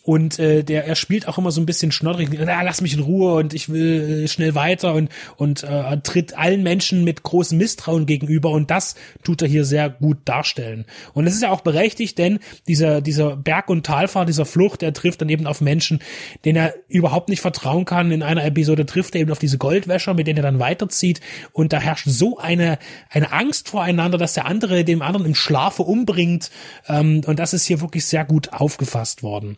Und 0.05 0.41
äh, 0.41 0.65
der 0.65 0.85
er 0.87 0.97
spielt 0.97 1.29
auch 1.29 1.39
immer 1.39 1.53
so 1.53 1.61
ein 1.61 1.67
bisschen 1.67 1.93
schnoddrig, 1.93 2.29
na, 2.33 2.63
lass 2.63 2.81
mich 2.81 2.95
in 2.95 3.01
Ruhe 3.01 3.35
und 3.35 3.55
ich 3.55 3.69
will 3.69 4.25
äh, 4.25 4.29
schnell 4.29 4.57
weiter 4.57 4.95
und 4.95 5.11
und 5.37 5.63
äh, 5.63 5.97
tritt 5.99 6.37
allen 6.37 6.65
Menschen 6.65 7.05
mit 7.05 7.23
großem 7.23 7.57
Misstrauen 7.57 8.05
gegenüber 8.05 8.51
und 8.51 8.73
das 8.73 8.97
tut 9.23 9.43
er 9.43 9.49
hier 9.49 9.65
sehr 9.65 9.91
gut 9.91 10.19
darstellen. 10.25 10.87
Und 11.15 11.29
es 11.29 11.35
ist 11.35 11.43
ja 11.43 11.51
auch 11.51 11.61
berechtigt, 11.61 12.19
denn 12.19 12.41
dieser 12.67 13.01
dieser 13.01 13.37
Berg- 13.37 13.71
und 13.71 13.87
Talfahrt, 13.87 14.29
dieser 14.29 14.45
Flucht, 14.45 14.83
der 14.83 14.93
trifft 14.93 15.21
dann 15.21 15.29
eben 15.29 15.47
auf 15.47 15.61
Menschen, 15.61 16.01
denen 16.45 16.57
er 16.57 16.75
überhaupt 16.89 17.29
nicht 17.29 17.41
vertrauen 17.41 17.85
kann. 17.85 18.11
In 18.11 18.25
einer 18.25 18.45
Episode 18.45 18.87
trifft 18.87 19.15
er 19.15 19.21
eben 19.21 19.31
auf 19.31 19.39
diese 19.39 19.59
Goldwäscher, 19.59 20.15
mit 20.15 20.27
denen 20.27 20.39
er 20.39 20.43
dann 20.43 20.59
weiterzieht 20.59 21.21
und 21.53 21.73
da 21.73 21.79
herrscht 21.79 22.09
so 22.09 22.39
eine 22.39 22.81
eine 23.09 23.31
Angst 23.31 23.69
voreinander, 23.69 24.19
dass 24.19 24.35
der 24.35 24.47
andere 24.47 24.83
dem 24.83 25.01
anderen 25.01 25.27
im 25.27 25.37
Schlafe 25.37 25.85
umbringt 25.85 26.51
ähm, 26.89 27.21
und 27.25 27.39
das 27.39 27.55
ist 27.55 27.67
hier 27.67 27.81
wirklich 27.81 28.05
sehr 28.05 28.25
gut 28.25 28.53
aufgefasst 28.53 29.23
worden. 29.23 29.57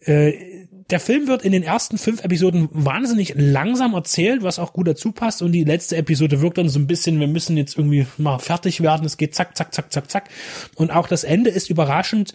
Äh, 0.00 0.66
der 0.90 1.00
Film 1.00 1.28
wird 1.28 1.42
in 1.42 1.52
den 1.52 1.62
ersten 1.62 1.98
fünf 1.98 2.24
Episoden 2.24 2.68
wahnsinnig 2.72 3.34
langsam 3.36 3.94
erzählt, 3.94 4.42
was 4.42 4.58
auch 4.58 4.72
gut 4.72 4.88
dazu 4.88 5.12
passt. 5.12 5.42
Und 5.42 5.52
die 5.52 5.64
letzte 5.64 5.96
Episode 5.96 6.40
wirkt 6.40 6.58
dann 6.58 6.68
so 6.68 6.78
ein 6.78 6.86
bisschen, 6.86 7.20
wir 7.20 7.28
müssen 7.28 7.56
jetzt 7.56 7.78
irgendwie 7.78 8.06
mal 8.18 8.38
fertig 8.38 8.80
werden. 8.80 9.06
Es 9.06 9.16
geht 9.16 9.34
zack, 9.34 9.56
zack, 9.56 9.72
zack, 9.72 9.92
zack, 9.92 10.10
zack. 10.10 10.30
Und 10.74 10.90
auch 10.90 11.06
das 11.06 11.24
Ende 11.24 11.50
ist 11.50 11.70
überraschend 11.70 12.34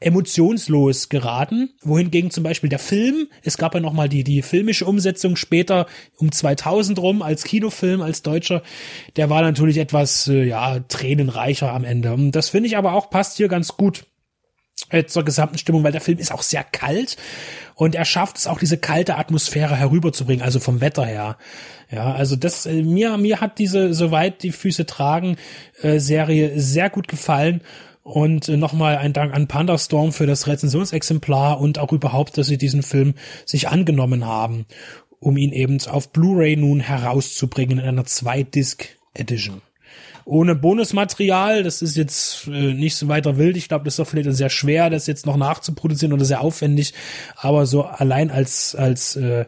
emotionslos 0.00 1.10
geraten, 1.10 1.70
wohingegen 1.82 2.30
zum 2.30 2.42
Beispiel 2.42 2.70
der 2.70 2.78
Film, 2.78 3.28
es 3.42 3.58
gab 3.58 3.74
ja 3.74 3.80
nochmal 3.80 4.08
die, 4.08 4.24
die 4.24 4.40
filmische 4.40 4.86
Umsetzung 4.86 5.36
später 5.36 5.86
um 6.16 6.32
2000 6.32 6.98
rum 6.98 7.20
als 7.20 7.44
Kinofilm, 7.44 8.00
als 8.00 8.22
Deutscher, 8.22 8.62
der 9.16 9.28
war 9.28 9.42
natürlich 9.42 9.76
etwas, 9.76 10.26
äh, 10.26 10.44
ja, 10.44 10.80
tränenreicher 10.80 11.70
am 11.70 11.84
Ende. 11.84 12.14
Und 12.14 12.32
das 12.32 12.48
finde 12.48 12.68
ich 12.68 12.78
aber 12.78 12.94
auch 12.94 13.10
passt 13.10 13.36
hier 13.36 13.48
ganz 13.48 13.76
gut 13.76 14.06
äh, 14.90 15.04
zur 15.04 15.24
gesamten 15.24 15.58
Stimmung, 15.58 15.84
weil 15.84 15.92
der 15.92 16.00
Film 16.00 16.18
ist 16.18 16.32
auch 16.32 16.42
sehr 16.42 16.64
kalt 16.64 17.16
und 17.74 17.94
er 17.94 18.04
schafft 18.04 18.38
es 18.38 18.46
auch 18.46 18.58
diese 18.58 18.78
kalte 18.78 19.16
Atmosphäre 19.16 19.76
herüberzubringen, 19.76 20.44
also 20.44 20.60
vom 20.60 20.80
Wetter 20.80 21.04
her. 21.04 21.36
Ja, 21.90 22.12
also 22.12 22.36
das 22.36 22.66
äh, 22.66 22.82
mir 22.82 23.16
mir 23.16 23.40
hat 23.40 23.58
diese 23.58 23.94
soweit 23.94 24.42
die 24.42 24.52
Füße 24.52 24.86
tragen 24.86 25.36
äh, 25.82 25.98
Serie 25.98 26.58
sehr 26.60 26.90
gut 26.90 27.08
gefallen 27.08 27.62
und 28.02 28.48
äh, 28.48 28.56
nochmal 28.56 28.96
ein 28.96 29.12
Dank 29.12 29.34
an 29.34 29.48
Pandastorm 29.48 30.12
für 30.12 30.26
das 30.26 30.46
Rezensionsexemplar 30.46 31.60
und 31.60 31.78
auch 31.78 31.92
überhaupt, 31.92 32.38
dass 32.38 32.46
sie 32.46 32.58
diesen 32.58 32.82
Film 32.82 33.14
sich 33.44 33.68
angenommen 33.68 34.26
haben, 34.26 34.66
um 35.18 35.36
ihn 35.36 35.52
eben 35.52 35.78
auf 35.86 36.12
Blu-ray 36.12 36.56
nun 36.56 36.80
herauszubringen 36.80 37.78
in 37.78 37.86
einer 37.86 38.04
Zwei-Disc 38.04 38.88
Edition 39.14 39.62
ohne 40.30 40.54
Bonusmaterial. 40.54 41.62
Das 41.62 41.82
ist 41.82 41.96
jetzt 41.96 42.46
äh, 42.46 42.72
nicht 42.72 42.96
so 42.96 43.08
weiter 43.08 43.36
wild. 43.36 43.56
Ich 43.56 43.68
glaube, 43.68 43.84
das 43.84 43.94
ist 43.94 44.00
auch 44.00 44.06
vielleicht 44.06 44.32
sehr 44.32 44.50
schwer, 44.50 44.88
das 44.88 45.06
jetzt 45.06 45.26
noch 45.26 45.36
nachzuproduzieren 45.36 46.12
oder 46.12 46.24
sehr 46.24 46.40
aufwendig. 46.40 46.94
Aber 47.36 47.66
so 47.66 47.84
allein 47.84 48.30
als 48.30 48.74
als 48.74 49.16
äh, 49.16 49.46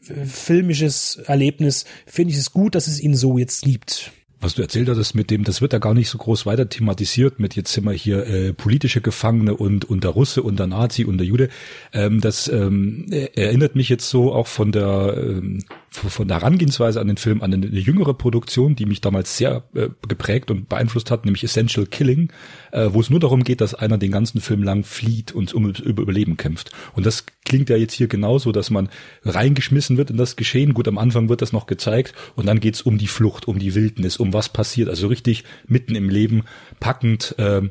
filmisches 0.00 1.16
Erlebnis 1.26 1.84
finde 2.06 2.32
ich 2.32 2.38
es 2.38 2.52
gut, 2.52 2.74
dass 2.74 2.86
es 2.86 3.00
ihn 3.00 3.14
so 3.14 3.36
jetzt 3.36 3.62
gibt 3.62 4.12
was 4.40 4.54
du 4.54 4.62
erzählt 4.62 4.88
hattest 4.88 5.14
mit 5.14 5.30
dem, 5.30 5.44
das 5.44 5.60
wird 5.60 5.72
da 5.72 5.78
gar 5.78 5.94
nicht 5.94 6.08
so 6.08 6.18
groß 6.18 6.46
weiter 6.46 6.68
thematisiert 6.68 7.40
mit 7.40 7.56
jetzt 7.56 7.72
sind 7.72 7.84
wir 7.84 7.92
hier 7.92 8.26
äh, 8.26 8.52
politische 8.52 9.00
Gefangene 9.00 9.54
und 9.56 9.84
und 9.84 10.04
der 10.04 10.10
Russe 10.10 10.42
und 10.42 10.58
der 10.58 10.66
Nazi 10.66 11.04
und 11.04 11.18
der 11.18 11.26
Jude. 11.26 11.48
Ähm, 11.92 12.20
das 12.20 12.48
ähm, 12.48 13.06
erinnert 13.10 13.76
mich 13.76 13.88
jetzt 13.88 14.08
so 14.08 14.32
auch 14.32 14.46
von 14.46 14.72
der 14.72 15.14
ähm, 15.16 15.60
von 15.96 16.28
der 16.28 16.38
Herangehensweise 16.38 17.00
an 17.00 17.06
den 17.06 17.16
Film 17.16 17.42
an 17.42 17.54
eine, 17.54 17.66
jüngere 17.66 18.14
Produktion, 18.14 18.76
die 18.76 18.86
mich 18.86 19.00
damals 19.00 19.36
sehr 19.36 19.64
äh, 19.74 19.88
geprägt 20.06 20.50
und 20.50 20.68
beeinflusst 20.68 21.10
hat, 21.10 21.24
nämlich 21.24 21.42
Essential 21.42 21.86
Killing, 21.86 22.30
äh, 22.72 22.88
wo 22.90 23.00
es 23.00 23.10
nur 23.10 23.20
darum 23.20 23.44
geht, 23.44 23.60
dass 23.60 23.74
einer 23.74 23.98
den 23.98 24.10
ganzen 24.10 24.40
Film 24.40 24.62
lang 24.62 24.84
flieht 24.84 25.32
und 25.32 25.54
um 25.54 25.70
über 25.70 26.02
Überleben 26.02 26.36
kämpft. 26.36 26.70
Und 26.94 27.06
das 27.06 27.24
klingt 27.44 27.70
ja 27.70 27.76
jetzt 27.76 27.94
hier 27.94 28.08
genauso, 28.08 28.52
dass 28.52 28.70
man 28.70 28.88
reingeschmissen 29.24 29.96
wird 29.96 30.10
in 30.10 30.16
das 30.16 30.36
Geschehen. 30.36 30.74
Gut, 30.74 30.88
am 30.88 30.98
Anfang 30.98 31.28
wird 31.28 31.42
das 31.42 31.52
noch 31.52 31.66
gezeigt 31.66 32.14
und 32.34 32.46
dann 32.46 32.60
geht's 32.60 32.82
um 32.82 32.98
die 32.98 33.06
Flucht, 33.06 33.48
um 33.48 33.58
die 33.58 33.74
Wildnis, 33.74 34.18
um 34.18 34.32
was 34.36 34.48
passiert. 34.48 34.88
Also 34.88 35.08
richtig 35.08 35.44
mitten 35.66 35.94
im 35.94 36.08
Leben, 36.08 36.44
packend, 36.78 37.34
äh, 37.38 37.62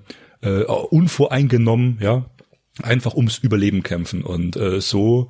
äh, 0.41 0.63
unvoreingenommen, 0.63 1.99
ja, 2.01 2.25
einfach 2.81 3.15
ums 3.15 3.37
Überleben 3.37 3.83
kämpfen. 3.83 4.23
Und 4.23 4.57
äh, 4.57 4.81
so 4.81 5.29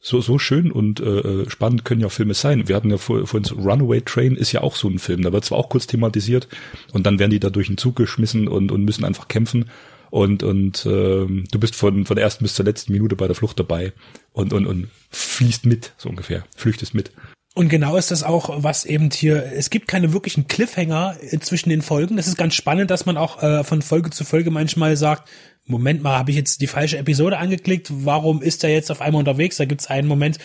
so 0.00 0.20
so 0.20 0.38
schön 0.38 0.70
und 0.70 1.00
äh, 1.00 1.18
äh, 1.18 1.50
spannend 1.50 1.84
können 1.84 2.00
ja 2.00 2.08
Filme 2.08 2.34
sein. 2.34 2.68
Wir 2.68 2.76
hatten 2.76 2.90
ja 2.90 2.98
vor, 2.98 3.26
vor 3.26 3.38
uns 3.38 3.52
Runaway 3.52 4.00
Train 4.00 4.36
ist 4.36 4.52
ja 4.52 4.60
auch 4.62 4.76
so 4.76 4.88
ein 4.88 4.98
Film. 4.98 5.22
Da 5.22 5.32
wird 5.32 5.44
zwar 5.44 5.58
auch 5.58 5.68
kurz 5.68 5.86
thematisiert 5.86 6.48
und 6.92 7.04
dann 7.04 7.18
werden 7.18 7.32
die 7.32 7.40
da 7.40 7.50
durch 7.50 7.66
den 7.66 7.78
Zug 7.78 7.96
geschmissen 7.96 8.46
und 8.48 8.70
und 8.70 8.84
müssen 8.84 9.04
einfach 9.04 9.26
kämpfen 9.28 9.70
und 10.10 10.42
und 10.42 10.86
äh, 10.86 11.26
du 11.26 11.58
bist 11.58 11.74
von 11.74 12.06
von 12.06 12.14
der 12.14 12.24
ersten 12.24 12.44
bis 12.44 12.54
zur 12.54 12.64
letzten 12.64 12.92
Minute 12.92 13.16
bei 13.16 13.26
der 13.26 13.34
Flucht 13.34 13.58
dabei 13.58 13.92
und 14.32 14.52
und 14.52 14.66
und 14.66 14.88
fließt 15.10 15.66
mit 15.66 15.92
so 15.98 16.08
ungefähr, 16.08 16.44
flüchtest 16.56 16.94
mit. 16.94 17.10
Und 17.58 17.70
genau 17.70 17.96
ist 17.96 18.12
das 18.12 18.22
auch, 18.22 18.62
was 18.62 18.84
eben 18.84 19.10
hier, 19.10 19.44
es 19.52 19.68
gibt 19.68 19.88
keine 19.88 20.12
wirklichen 20.12 20.46
Cliffhanger 20.46 21.16
äh, 21.20 21.40
zwischen 21.40 21.70
den 21.70 21.82
Folgen. 21.82 22.16
Das 22.16 22.28
ist 22.28 22.38
ganz 22.38 22.54
spannend, 22.54 22.88
dass 22.88 23.04
man 23.04 23.16
auch 23.16 23.42
äh, 23.42 23.64
von 23.64 23.82
Folge 23.82 24.10
zu 24.10 24.24
Folge 24.24 24.52
manchmal 24.52 24.96
sagt, 24.96 25.28
Moment 25.66 26.00
mal, 26.00 26.16
habe 26.16 26.30
ich 26.30 26.36
jetzt 26.36 26.60
die 26.60 26.68
falsche 26.68 26.98
Episode 26.98 27.36
angeklickt? 27.36 27.88
Warum 27.90 28.42
ist 28.42 28.62
er 28.62 28.70
jetzt 28.70 28.92
auf 28.92 29.00
einmal 29.00 29.18
unterwegs? 29.18 29.56
Da 29.56 29.64
gibt's 29.64 29.88
einen 29.88 30.06
Moment, 30.06 30.38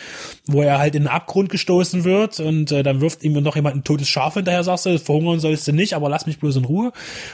wo 0.46 0.60
er 0.60 0.78
halt 0.78 0.96
in 0.96 1.04
den 1.04 1.08
Abgrund 1.08 1.50
gestoßen 1.50 2.02
wird 2.02 2.40
und 2.40 2.72
äh, 2.72 2.82
dann 2.82 3.00
wirft 3.00 3.22
ihm 3.22 3.32
noch 3.34 3.54
jemand 3.54 3.76
ein 3.76 3.84
totes 3.84 4.08
Schaf 4.08 4.34
hinterher, 4.34 4.64
sagst 4.64 4.86
du, 4.86 4.98
verhungern 4.98 5.38
sollst 5.38 5.68
du 5.68 5.72
nicht, 5.72 5.94
aber 5.94 6.08
lass 6.08 6.26
mich 6.26 6.40
bloß 6.40 6.56
in 6.56 6.64
Ruhe. 6.64 6.92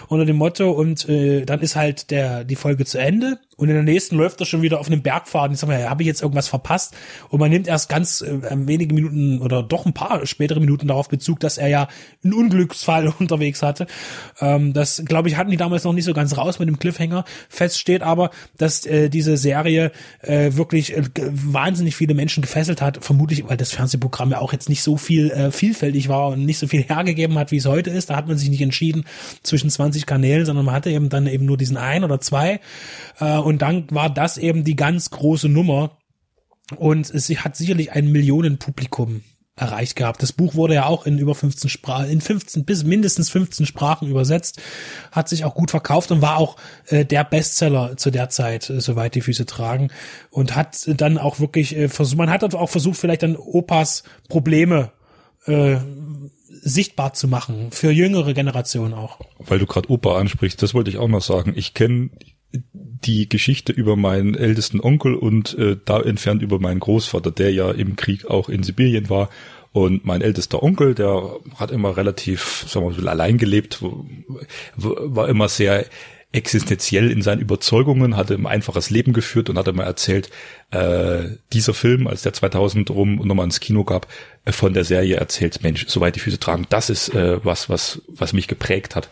Unter 0.09 0.27
dem 0.27 0.37
Motto 0.37 0.71
und 0.71 1.09
äh, 1.09 1.47
dann 1.47 1.63
ist 1.63 1.75
halt 1.75 2.11
der 2.11 2.45
die 2.45 2.55
Folge 2.55 2.85
zu 2.85 2.99
Ende 2.99 3.39
und 3.61 3.69
in 3.69 3.75
der 3.75 3.83
nächsten 3.83 4.17
läuft 4.17 4.41
er 4.41 4.47
schon 4.47 4.63
wieder 4.63 4.81
auf 4.81 4.87
einem 4.87 5.03
Bergpfad. 5.03 5.53
Ich 5.53 5.59
sag 5.59 5.69
mal, 5.69 5.91
habe 5.91 6.03
ich 6.03 6.07
jetzt 6.07 6.23
irgendwas 6.23 6.49
verpasst? 6.49 6.97
Und 7.29 7.41
man 7.41 7.51
nimmt 7.51 7.69
erst 7.69 7.91
ganz 7.91 8.23
äh, 8.23 8.39
wenige 8.67 8.95
Minuten 8.95 9.39
oder 9.43 9.63
doch 9.63 9.85
ein 9.85 9.93
paar 9.93 10.27
spätere 10.27 10.61
Minuten 10.61 10.89
darauf 10.89 11.11
Bezug, 11.11 11.41
dass 11.41 11.59
er 11.59 11.69
ja 11.69 11.89
einen 12.25 12.33
Unglücksfall 12.33 13.09
unterwegs 13.19 13.63
hatte. 13.63 13.87
Ähm, 14.41 14.73
das, 14.73 15.03
glaube 15.05 15.29
ich, 15.29 15.37
hatten 15.37 15.51
die 15.51 15.59
damals 15.59 15.85
noch 15.85 15.93
nicht 15.93 16.07
so 16.07 16.15
ganz 16.15 16.39
raus 16.39 16.59
mit 16.59 16.69
dem 16.69 16.79
Cliffhanger. 16.79 17.27
Fest 17.51 17.79
steht 17.79 18.01
aber, 18.01 18.31
dass 18.57 18.87
äh, 18.87 19.11
diese 19.11 19.37
Serie 19.37 19.93
äh, 20.23 20.53
wirklich 20.55 20.97
äh, 20.97 21.03
wahnsinnig 21.19 21.95
viele 21.95 22.15
Menschen 22.15 22.41
gefesselt 22.41 22.81
hat. 22.81 23.05
Vermutlich, 23.05 23.47
weil 23.47 23.59
das 23.59 23.73
Fernsehprogramm 23.73 24.31
ja 24.31 24.39
auch 24.39 24.55
jetzt 24.55 24.71
nicht 24.71 24.83
so 24.83 24.97
viel 24.97 25.31
äh, 25.33 25.51
vielfältig 25.51 26.09
war 26.09 26.29
und 26.29 26.47
nicht 26.47 26.59
so 26.59 26.67
viel 26.67 26.83
hergegeben 26.89 27.39
hat, 27.39 27.51
wie 27.51 27.59
es 27.59 27.67
heute 27.67 27.91
ist. 27.91 28.09
Da 28.09 28.17
hat 28.17 28.27
man 28.27 28.39
sich 28.39 28.49
nicht 28.49 28.63
entschieden 28.63 29.05
zwischen 29.43 29.69
20 29.69 30.07
Kanälen, 30.07 30.47
sondern 30.47 30.65
man 30.65 30.75
hatte 30.75 30.89
eben 30.89 31.11
dann 31.11 31.27
eben 31.27 31.45
nur 31.45 31.59
diesen 31.59 31.77
ein 31.77 32.05
oder 32.05 32.23
zwei. 32.23 32.61
Äh, 33.21 33.37
und 33.51 33.63
dann 33.63 33.91
war 33.91 34.09
das 34.09 34.39
eben 34.39 34.63
die 34.65 34.77
ganz 34.77 35.11
große 35.11 35.49
Nummer. 35.49 35.99
Und 36.77 37.11
es 37.11 37.29
hat 37.29 37.57
sicherlich 37.57 37.91
ein 37.91 38.13
Millionenpublikum 38.13 39.23
erreicht 39.57 39.97
gehabt. 39.97 40.23
Das 40.23 40.33
Buch 40.33 40.55
wurde 40.55 40.75
ja 40.75 40.87
auch 40.87 41.05
in 41.05 41.19
über 41.19 41.35
15 41.35 41.69
Sprachen, 41.69 42.09
in 42.09 42.21
15 42.21 42.65
bis 42.65 42.85
mindestens 42.85 43.29
15 43.29 43.67
Sprachen 43.67 44.09
übersetzt, 44.09 44.63
hat 45.11 45.29
sich 45.29 45.45
auch 45.45 45.55
gut 45.55 45.73
verkauft 45.73 46.13
und 46.13 46.23
war 46.23 46.39
auch 46.39 46.57
äh, 46.87 47.05
der 47.05 47.25
Bestseller 47.25 47.97
zu 47.97 48.13
der 48.13 48.29
Zeit, 48.29 48.71
äh, 48.71 48.81
soweit 48.81 49.17
die 49.17 49.21
Füße 49.21 49.47
tragen 49.47 49.89
und 50.31 50.55
hat 50.55 50.89
dann 51.01 51.19
auch 51.19 51.41
wirklich 51.41 51.77
äh, 51.77 51.89
versucht, 51.89 52.19
man 52.19 52.31
hat 52.31 52.55
auch 52.55 52.71
versucht, 52.71 52.99
vielleicht 52.99 53.25
dann 53.25 53.35
Opas 53.35 54.05
Probleme 54.29 54.93
äh, 55.47 55.79
sichtbar 56.63 57.15
zu 57.15 57.27
machen 57.27 57.73
für 57.73 57.91
jüngere 57.91 58.33
Generationen 58.33 58.95
auch. 58.95 59.19
Weil 59.41 59.59
du 59.59 59.67
gerade 59.67 59.91
Opa 59.91 60.19
ansprichst, 60.19 60.63
das 60.63 60.73
wollte 60.73 60.91
ich 60.91 60.99
auch 60.99 61.09
noch 61.09 61.23
sagen. 61.23 61.53
Ich 61.57 61.75
kenne 61.75 62.11
die 63.05 63.29
Geschichte 63.29 63.73
über 63.73 63.97
meinen 63.97 64.35
ältesten 64.35 64.81
Onkel 64.81 65.15
und 65.15 65.57
äh, 65.59 65.77
da 65.85 66.01
entfernt 66.01 66.43
über 66.43 66.59
meinen 66.59 66.81
Großvater, 66.81 67.31
der 67.31 67.53
ja 67.53 67.71
im 67.71 67.97
Krieg 67.97 68.27
auch 68.27 68.49
in 68.49 68.63
Sibirien 68.63 69.09
war. 69.09 69.31
Und 69.73 70.05
mein 70.05 70.21
ältester 70.21 70.63
Onkel, 70.63 70.95
der 70.95 71.37
hat 71.57 71.71
immer 71.71 71.97
relativ, 71.97 72.65
sagen 72.69 72.87
wir 72.87 73.03
mal, 73.03 73.09
allein 73.09 73.39
gelebt, 73.39 73.83
war 74.77 75.29
immer 75.29 75.49
sehr 75.49 75.87
existenziell 76.33 77.11
in 77.11 77.23
seinen 77.23 77.41
Überzeugungen, 77.41 78.17
hatte 78.17 78.35
ein 78.35 78.47
einfaches 78.47 78.91
Leben 78.91 79.13
geführt 79.13 79.51
und 79.51 79.59
hat 79.59 79.67
immer 79.67 79.83
erzählt, 79.83 80.31
äh, 80.71 81.25
dieser 81.53 81.75
Film, 81.75 82.07
als 82.07 82.23
der 82.23 82.33
2000 82.33 82.91
rum 82.91 83.17
nochmal 83.17 83.47
ins 83.47 83.59
Kino 83.59 83.83
gab, 83.85 84.07
äh, 84.45 84.53
von 84.53 84.73
der 84.73 84.85
Serie 84.85 85.17
erzählt, 85.17 85.63
Mensch, 85.63 85.87
soweit 85.89 86.15
die 86.15 86.21
Füße 86.21 86.39
tragen, 86.39 86.67
das 86.69 86.89
ist 86.89 87.15
äh, 87.15 87.45
was, 87.45 87.69
was, 87.69 88.03
was 88.09 88.33
mich 88.33 88.47
geprägt 88.47 88.95
hat 88.95 89.09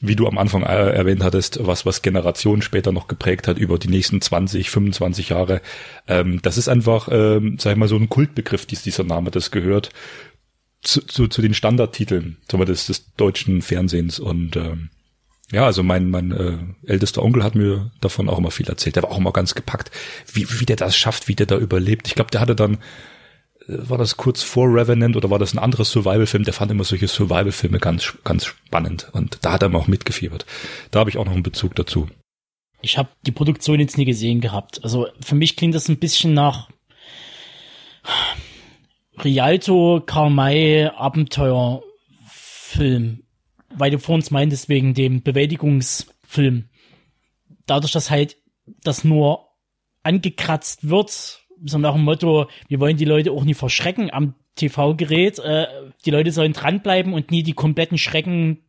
wie 0.00 0.16
du 0.16 0.26
am 0.26 0.38
Anfang 0.38 0.62
äh, 0.62 0.90
erwähnt 0.90 1.22
hattest, 1.22 1.58
was, 1.66 1.84
was 1.84 2.02
Generationen 2.02 2.62
später 2.62 2.92
noch 2.92 3.08
geprägt 3.08 3.48
hat 3.48 3.58
über 3.58 3.78
die 3.78 3.88
nächsten 3.88 4.20
20, 4.20 4.70
25 4.70 5.30
Jahre. 5.30 5.60
Ähm, 6.06 6.40
das 6.42 6.56
ist 6.56 6.68
einfach, 6.68 7.08
ähm, 7.10 7.56
sag 7.58 7.72
ich 7.72 7.78
mal, 7.78 7.88
so 7.88 7.96
ein 7.96 8.08
Kultbegriff, 8.08 8.66
dies, 8.66 8.82
dieser 8.82 9.04
Name, 9.04 9.30
das 9.30 9.50
gehört 9.50 9.90
zu, 10.82 11.00
zu, 11.02 11.26
zu 11.26 11.42
den 11.42 11.54
Standardtiteln, 11.54 12.36
sagen 12.48 12.60
wir, 12.60 12.66
des, 12.66 12.86
des 12.86 13.14
deutschen 13.14 13.62
Fernsehens 13.62 14.18
und, 14.20 14.56
ähm, 14.56 14.90
ja, 15.50 15.64
also 15.64 15.82
mein, 15.82 16.10
mein 16.10 16.30
äh, 16.30 16.58
ältester 16.90 17.22
Onkel 17.22 17.42
hat 17.42 17.54
mir 17.54 17.90
davon 18.02 18.28
auch 18.28 18.38
immer 18.38 18.50
viel 18.50 18.68
erzählt. 18.68 18.96
Der 18.96 19.04
war 19.04 19.10
auch 19.10 19.18
immer 19.18 19.32
ganz 19.32 19.54
gepackt, 19.54 19.90
wie, 20.30 20.46
wie 20.60 20.66
der 20.66 20.76
das 20.76 20.94
schafft, 20.94 21.26
wie 21.26 21.34
der 21.34 21.46
da 21.46 21.56
überlebt. 21.56 22.06
Ich 22.06 22.14
glaube, 22.14 22.30
der 22.30 22.42
hatte 22.42 22.54
dann 22.54 22.76
war 23.68 23.98
das 23.98 24.16
kurz 24.16 24.42
vor 24.42 24.66
Revenant 24.66 25.14
oder 25.14 25.30
war 25.30 25.38
das 25.38 25.52
ein 25.52 25.58
anderes 25.58 25.90
Survival-Film? 25.90 26.44
Der 26.44 26.54
fand 26.54 26.70
immer 26.70 26.84
solche 26.84 27.06
Survival-Filme 27.06 27.78
ganz, 27.78 28.16
ganz 28.24 28.46
spannend 28.46 29.10
und 29.12 29.38
da 29.42 29.52
hat 29.52 29.62
er 29.62 29.68
mir 29.68 29.78
auch 29.78 29.86
mitgefiebert. 29.86 30.46
Da 30.90 31.00
habe 31.00 31.10
ich 31.10 31.18
auch 31.18 31.26
noch 31.26 31.32
einen 31.32 31.42
Bezug 31.42 31.74
dazu. 31.74 32.08
Ich 32.80 32.96
habe 32.96 33.10
die 33.26 33.32
Produktion 33.32 33.78
jetzt 33.78 33.98
nie 33.98 34.06
gesehen 34.06 34.40
gehabt. 34.40 34.82
Also 34.82 35.08
für 35.20 35.34
mich 35.34 35.56
klingt 35.56 35.74
das 35.74 35.88
ein 35.88 35.98
bisschen 35.98 36.32
nach 36.32 36.70
Rialto 39.22 40.02
Karl 40.06 40.92
Abenteuerfilm, 40.96 43.22
weil 43.74 43.90
du 43.90 43.98
vor 43.98 44.14
uns 44.14 44.30
meintest 44.30 44.70
wegen 44.70 44.94
dem 44.94 45.22
Bewältigungsfilm. 45.22 46.70
Dadurch, 47.66 47.92
dass 47.92 48.10
halt 48.10 48.38
das 48.82 49.04
nur 49.04 49.48
angekratzt 50.02 50.88
wird, 50.88 51.42
so 51.64 51.78
nach 51.78 51.94
dem 51.94 52.04
Motto, 52.04 52.48
wir 52.68 52.80
wollen 52.80 52.96
die 52.96 53.04
Leute 53.04 53.32
auch 53.32 53.44
nie 53.44 53.54
verschrecken 53.54 54.12
am 54.12 54.34
TV-Gerät. 54.56 55.38
Äh, 55.38 55.66
die 56.04 56.10
Leute 56.10 56.32
sollen 56.32 56.52
dranbleiben 56.52 57.12
und 57.12 57.30
nie 57.30 57.42
die 57.42 57.54
kompletten 57.54 57.98
Schrecken 57.98 58.62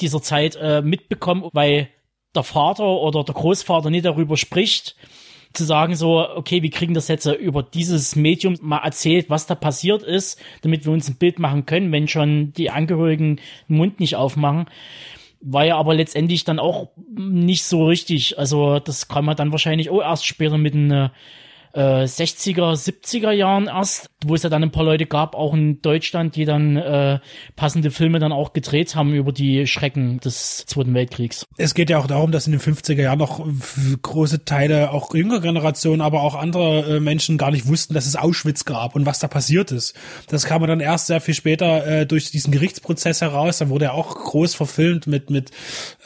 dieser 0.00 0.22
Zeit 0.22 0.56
äh, 0.56 0.82
mitbekommen, 0.82 1.48
weil 1.52 1.88
der 2.34 2.42
Vater 2.42 2.84
oder 2.84 3.24
der 3.24 3.34
Großvater 3.34 3.90
nie 3.90 4.00
darüber 4.00 4.36
spricht, 4.36 4.96
zu 5.54 5.64
sagen 5.64 5.96
so, 5.96 6.28
okay, 6.28 6.62
wir 6.62 6.70
kriegen 6.70 6.94
das 6.94 7.08
jetzt 7.08 7.26
über 7.26 7.62
dieses 7.62 8.16
Medium 8.16 8.56
mal 8.60 8.78
erzählt, 8.78 9.30
was 9.30 9.46
da 9.46 9.54
passiert 9.54 10.02
ist, 10.02 10.40
damit 10.62 10.84
wir 10.84 10.92
uns 10.92 11.08
ein 11.08 11.16
Bild 11.16 11.38
machen 11.38 11.66
können, 11.66 11.90
wenn 11.90 12.06
schon 12.06 12.52
die 12.52 12.70
Angehörigen 12.70 13.40
den 13.68 13.76
Mund 13.76 13.98
nicht 13.98 14.16
aufmachen. 14.16 14.66
War 15.40 15.64
ja 15.64 15.76
aber 15.76 15.94
letztendlich 15.94 16.44
dann 16.44 16.58
auch 16.58 16.90
nicht 17.16 17.64
so 17.64 17.86
richtig. 17.86 18.38
Also 18.38 18.78
das 18.78 19.08
kann 19.08 19.24
man 19.24 19.36
dann 19.36 19.52
wahrscheinlich 19.52 19.88
auch 19.88 20.02
erst 20.02 20.26
später 20.26 20.58
mit 20.58 20.74
einer 20.74 21.12
äh, 21.72 22.04
60er, 22.04 22.74
70er 22.74 23.30
Jahren 23.32 23.66
erst, 23.66 24.10
wo 24.24 24.34
es 24.34 24.42
ja 24.42 24.50
dann 24.50 24.62
ein 24.62 24.72
paar 24.72 24.84
Leute 24.84 25.06
gab, 25.06 25.34
auch 25.34 25.54
in 25.54 25.80
Deutschland, 25.82 26.36
die 26.36 26.44
dann 26.44 26.76
äh, 26.76 27.20
passende 27.56 27.90
Filme 27.90 28.18
dann 28.18 28.32
auch 28.32 28.52
gedreht 28.52 28.94
haben 28.94 29.14
über 29.14 29.32
die 29.32 29.66
Schrecken 29.66 30.20
des 30.20 30.66
Zweiten 30.66 30.94
Weltkriegs. 30.94 31.46
Es 31.56 31.74
geht 31.74 31.90
ja 31.90 31.98
auch 31.98 32.06
darum, 32.06 32.32
dass 32.32 32.46
in 32.46 32.52
den 32.52 32.60
50er 32.60 33.02
Jahren 33.02 33.18
noch 33.18 33.46
große 34.02 34.44
Teile, 34.44 34.90
auch 34.92 35.14
jüngere 35.14 35.40
Generationen, 35.40 36.00
aber 36.00 36.22
auch 36.22 36.34
andere 36.34 36.96
äh, 36.96 37.00
Menschen 37.00 37.38
gar 37.38 37.50
nicht 37.50 37.66
wussten, 37.66 37.94
dass 37.94 38.06
es 38.06 38.16
Auschwitz 38.16 38.64
gab 38.64 38.94
und 38.94 39.06
was 39.06 39.18
da 39.18 39.28
passiert 39.28 39.72
ist. 39.72 39.94
Das 40.28 40.44
kam 40.44 40.66
dann 40.66 40.80
erst 40.80 41.06
sehr 41.06 41.20
viel 41.20 41.34
später 41.34 41.86
äh, 41.86 42.06
durch 42.06 42.30
diesen 42.30 42.52
Gerichtsprozess 42.52 43.20
heraus. 43.20 43.58
Dann 43.58 43.70
wurde 43.70 43.86
er 43.86 43.94
auch 43.94 44.14
groß 44.14 44.54
verfilmt 44.54 45.06
mit 45.06 45.30
mit 45.30 45.50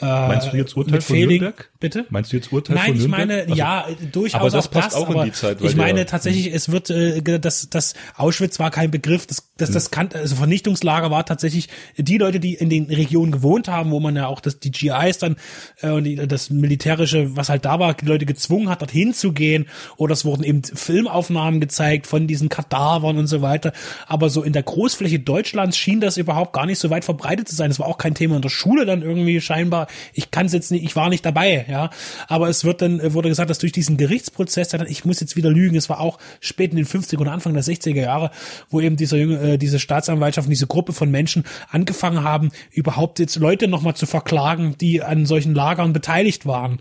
äh, 0.01 0.05
Meinst 0.05 0.51
du 0.51 0.57
jetzt 0.57 0.77
Urteil 0.77 1.01
von 1.01 1.17
Nürnberg? 1.17 1.69
Bitte? 1.79 2.05
Meinst 2.09 2.31
du 2.31 2.37
jetzt 2.37 2.51
Urteil 2.51 2.75
Nein, 2.75 2.85
von 2.85 2.97
Nürnberg? 2.97 3.27
Nein, 3.27 3.39
ich 3.47 3.55
meine, 3.57 3.83
also, 3.83 3.99
ja, 3.99 4.07
durchaus 4.11 4.41
aber 4.41 4.49
das 4.49 4.67
passt 4.67 4.87
das, 4.87 4.95
auch 4.95 5.09
in 5.09 5.23
die 5.25 5.31
Zeit. 5.31 5.52
Ich 5.61 5.75
meine 5.75 6.05
tatsächlich, 6.05 6.53
es 6.53 6.71
wird, 6.71 6.89
äh, 6.89 7.39
das, 7.39 7.69
das 7.69 7.93
Auschwitz 8.15 8.59
war 8.59 8.71
kein 8.71 8.91
Begriff, 8.91 9.27
das, 9.27 9.49
das, 9.57 9.71
das 9.71 9.91
kann, 9.91 10.09
also 10.13 10.35
Vernichtungslager 10.35 11.11
war 11.11 11.25
tatsächlich 11.25 11.69
die 11.97 12.17
Leute, 12.17 12.39
die 12.39 12.55
in 12.55 12.69
den 12.69 12.85
Regionen 12.85 13.31
gewohnt 13.31 13.67
haben, 13.67 13.91
wo 13.91 13.99
man 13.99 14.15
ja 14.15 14.27
auch 14.27 14.39
das, 14.39 14.59
die 14.59 14.71
GIs 14.71 15.19
dann 15.19 15.35
äh, 15.81 15.89
und 15.89 16.03
die, 16.03 16.15
das 16.15 16.49
militärische, 16.49 17.35
was 17.35 17.49
halt 17.49 17.65
da 17.65 17.79
war, 17.79 17.93
die 17.93 18.05
Leute 18.05 18.25
gezwungen 18.25 18.69
hat, 18.69 18.81
dorthin 18.81 19.13
zu 19.13 19.31
gehen. 19.31 19.67
Oder 19.97 20.13
es 20.13 20.25
wurden 20.25 20.43
eben 20.43 20.63
Filmaufnahmen 20.63 21.59
gezeigt 21.59 22.07
von 22.07 22.27
diesen 22.27 22.49
Kadavern 22.49 23.17
und 23.17 23.27
so 23.27 23.41
weiter. 23.41 23.73
Aber 24.07 24.29
so 24.29 24.43
in 24.43 24.53
der 24.53 24.63
Großfläche 24.63 25.19
Deutschlands 25.19 25.77
schien 25.77 25.99
das 25.99 26.17
überhaupt 26.17 26.53
gar 26.53 26.65
nicht 26.65 26.79
so 26.79 26.89
weit 26.89 27.05
verbreitet 27.05 27.47
zu 27.47 27.55
sein. 27.55 27.71
Es 27.71 27.79
war 27.79 27.87
auch 27.87 27.97
kein 27.97 28.15
Thema 28.15 28.35
in 28.37 28.41
der 28.41 28.49
Schule 28.49 28.85
dann 28.85 29.01
irgendwie 29.01 29.39
scheinbar. 29.41 29.87
Ich 30.13 30.31
kann 30.31 30.47
es 30.47 30.53
jetzt 30.53 30.71
nicht, 30.71 30.83
ich 30.83 30.95
war 30.95 31.09
nicht 31.09 31.25
dabei, 31.25 31.65
ja. 31.69 31.89
Aber 32.27 32.49
es 32.49 32.63
wird 32.63 32.81
dann, 32.81 33.13
wurde 33.13 33.29
gesagt, 33.29 33.49
dass 33.49 33.59
durch 33.59 33.71
diesen 33.71 33.97
Gerichtsprozess, 33.97 34.73
ich 34.87 35.05
muss 35.05 35.19
jetzt 35.19 35.35
wieder 35.35 35.42
lügen, 35.51 35.75
es 35.75 35.89
war 35.89 35.99
auch 35.99 36.19
spät 36.39 36.71
in 36.71 36.77
den 36.77 36.85
50er 36.85 37.17
und 37.17 37.27
Anfang 37.27 37.53
der 37.53 37.63
60er 37.63 38.01
Jahre, 38.01 38.31
wo 38.69 38.81
eben 38.81 38.97
junge, 38.97 39.39
äh, 39.39 39.57
diese 39.57 39.79
Staatsanwaltschaft, 39.79 40.49
diese 40.49 40.67
Gruppe 40.67 40.93
von 40.93 41.09
Menschen 41.11 41.43
angefangen 41.69 42.23
haben, 42.23 42.51
überhaupt 42.71 43.19
jetzt 43.19 43.35
Leute 43.37 43.67
nochmal 43.67 43.95
zu 43.95 44.05
verklagen, 44.05 44.75
die 44.79 45.01
an 45.01 45.25
solchen 45.25 45.53
Lagern 45.53 45.93
beteiligt 45.93 46.45
waren. 46.45 46.79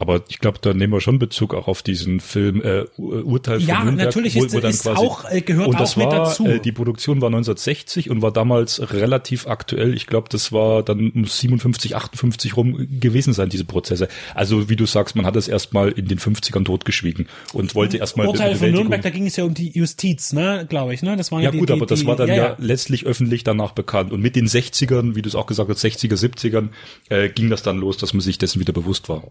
Aber 0.00 0.22
ich 0.28 0.38
glaube, 0.38 0.58
da 0.62 0.72
nehmen 0.72 0.94
wir 0.94 1.02
schon 1.02 1.18
Bezug 1.18 1.52
auch 1.52 1.68
auf 1.68 1.82
diesen 1.82 2.20
Film 2.20 2.62
äh, 2.62 2.84
Urteil 2.96 3.60
von 3.60 3.68
ja, 3.68 3.84
Nürnberg. 3.84 3.98
Ja, 3.98 4.04
natürlich 4.06 4.34
ist, 4.34 4.54
wo, 4.54 4.62
wo 4.62 4.66
ist 4.66 4.88
auch, 4.88 5.30
äh, 5.30 5.42
gehört 5.42 5.68
und 5.68 5.78
das 5.78 5.92
auch 5.92 5.96
mit 5.98 6.06
war, 6.06 6.24
dazu. 6.24 6.46
Äh, 6.46 6.58
die 6.58 6.72
Produktion 6.72 7.20
war 7.20 7.26
1960 7.26 8.08
und 8.08 8.22
war 8.22 8.32
damals 8.32 8.94
relativ 8.94 9.46
aktuell. 9.46 9.92
Ich 9.92 10.06
glaube, 10.06 10.30
das 10.30 10.52
war 10.52 10.82
dann 10.82 11.10
um 11.10 11.26
57, 11.26 11.96
58 11.96 12.56
rum 12.56 12.88
gewesen 12.98 13.34
sein, 13.34 13.50
diese 13.50 13.66
Prozesse. 13.66 14.08
Also 14.34 14.70
wie 14.70 14.76
du 14.76 14.86
sagst, 14.86 15.16
man 15.16 15.26
hat 15.26 15.36
es 15.36 15.48
erstmal 15.48 15.90
in 15.90 16.08
den 16.08 16.18
50ern 16.18 16.64
totgeschwiegen 16.64 17.28
und 17.52 17.74
wollte 17.74 17.98
erstmal 17.98 18.26
Urteil 18.26 18.56
von 18.56 18.70
Nürnberg, 18.70 19.02
da 19.02 19.10
ging 19.10 19.26
es 19.26 19.36
ja 19.36 19.44
um 19.44 19.52
die 19.52 19.68
Justiz, 19.68 20.32
ne, 20.32 20.64
glaube 20.66 20.94
ich, 20.94 21.02
ne? 21.02 21.14
Das 21.18 21.30
waren 21.30 21.40
ja, 21.40 21.48
ja 21.48 21.50
die, 21.50 21.58
gut, 21.58 21.68
die, 21.68 21.74
aber 21.74 21.84
das 21.84 22.00
die, 22.00 22.06
war 22.06 22.16
dann 22.16 22.28
ja, 22.28 22.36
ja, 22.36 22.56
letztlich 22.58 23.04
öffentlich 23.04 23.44
danach 23.44 23.72
bekannt. 23.72 24.14
Und 24.14 24.22
mit 24.22 24.34
den 24.34 24.46
60ern, 24.46 25.14
wie 25.14 25.20
du 25.20 25.28
es 25.28 25.34
auch 25.34 25.44
gesagt 25.44 25.68
hast, 25.68 25.84
60er, 25.84 26.16
70ern, 26.16 26.70
äh, 27.10 27.28
ging 27.28 27.50
das 27.50 27.62
dann 27.62 27.76
los, 27.76 27.98
dass 27.98 28.14
man 28.14 28.22
sich 28.22 28.38
dessen 28.38 28.60
wieder 28.60 28.72
bewusst 28.72 29.10
war. 29.10 29.24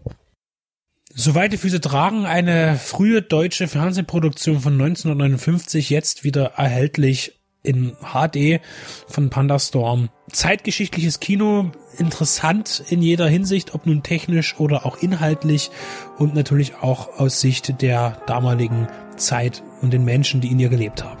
Soweit 1.12 1.52
die 1.52 1.56
Füße 1.56 1.80
tragen, 1.80 2.24
eine 2.24 2.76
frühe 2.76 3.20
deutsche 3.20 3.66
Fernsehproduktion 3.66 4.60
von 4.60 4.74
1959, 4.74 5.90
jetzt 5.90 6.22
wieder 6.22 6.52
erhältlich 6.56 7.40
in 7.62 7.96
HD 8.00 8.60
von 9.08 9.28
Pandastorm. 9.28 10.08
Zeitgeschichtliches 10.30 11.18
Kino, 11.18 11.72
interessant 11.98 12.82
in 12.88 13.02
jeder 13.02 13.28
Hinsicht, 13.28 13.74
ob 13.74 13.86
nun 13.86 14.02
technisch 14.02 14.58
oder 14.58 14.86
auch 14.86 14.98
inhaltlich 14.98 15.70
und 16.16 16.34
natürlich 16.34 16.76
auch 16.76 17.18
aus 17.18 17.40
Sicht 17.40 17.82
der 17.82 18.22
damaligen 18.26 18.86
Zeit 19.16 19.62
und 19.82 19.92
den 19.92 20.04
Menschen, 20.04 20.40
die 20.40 20.48
in 20.48 20.60
ihr 20.60 20.68
gelebt 20.68 21.04
haben. 21.04 21.19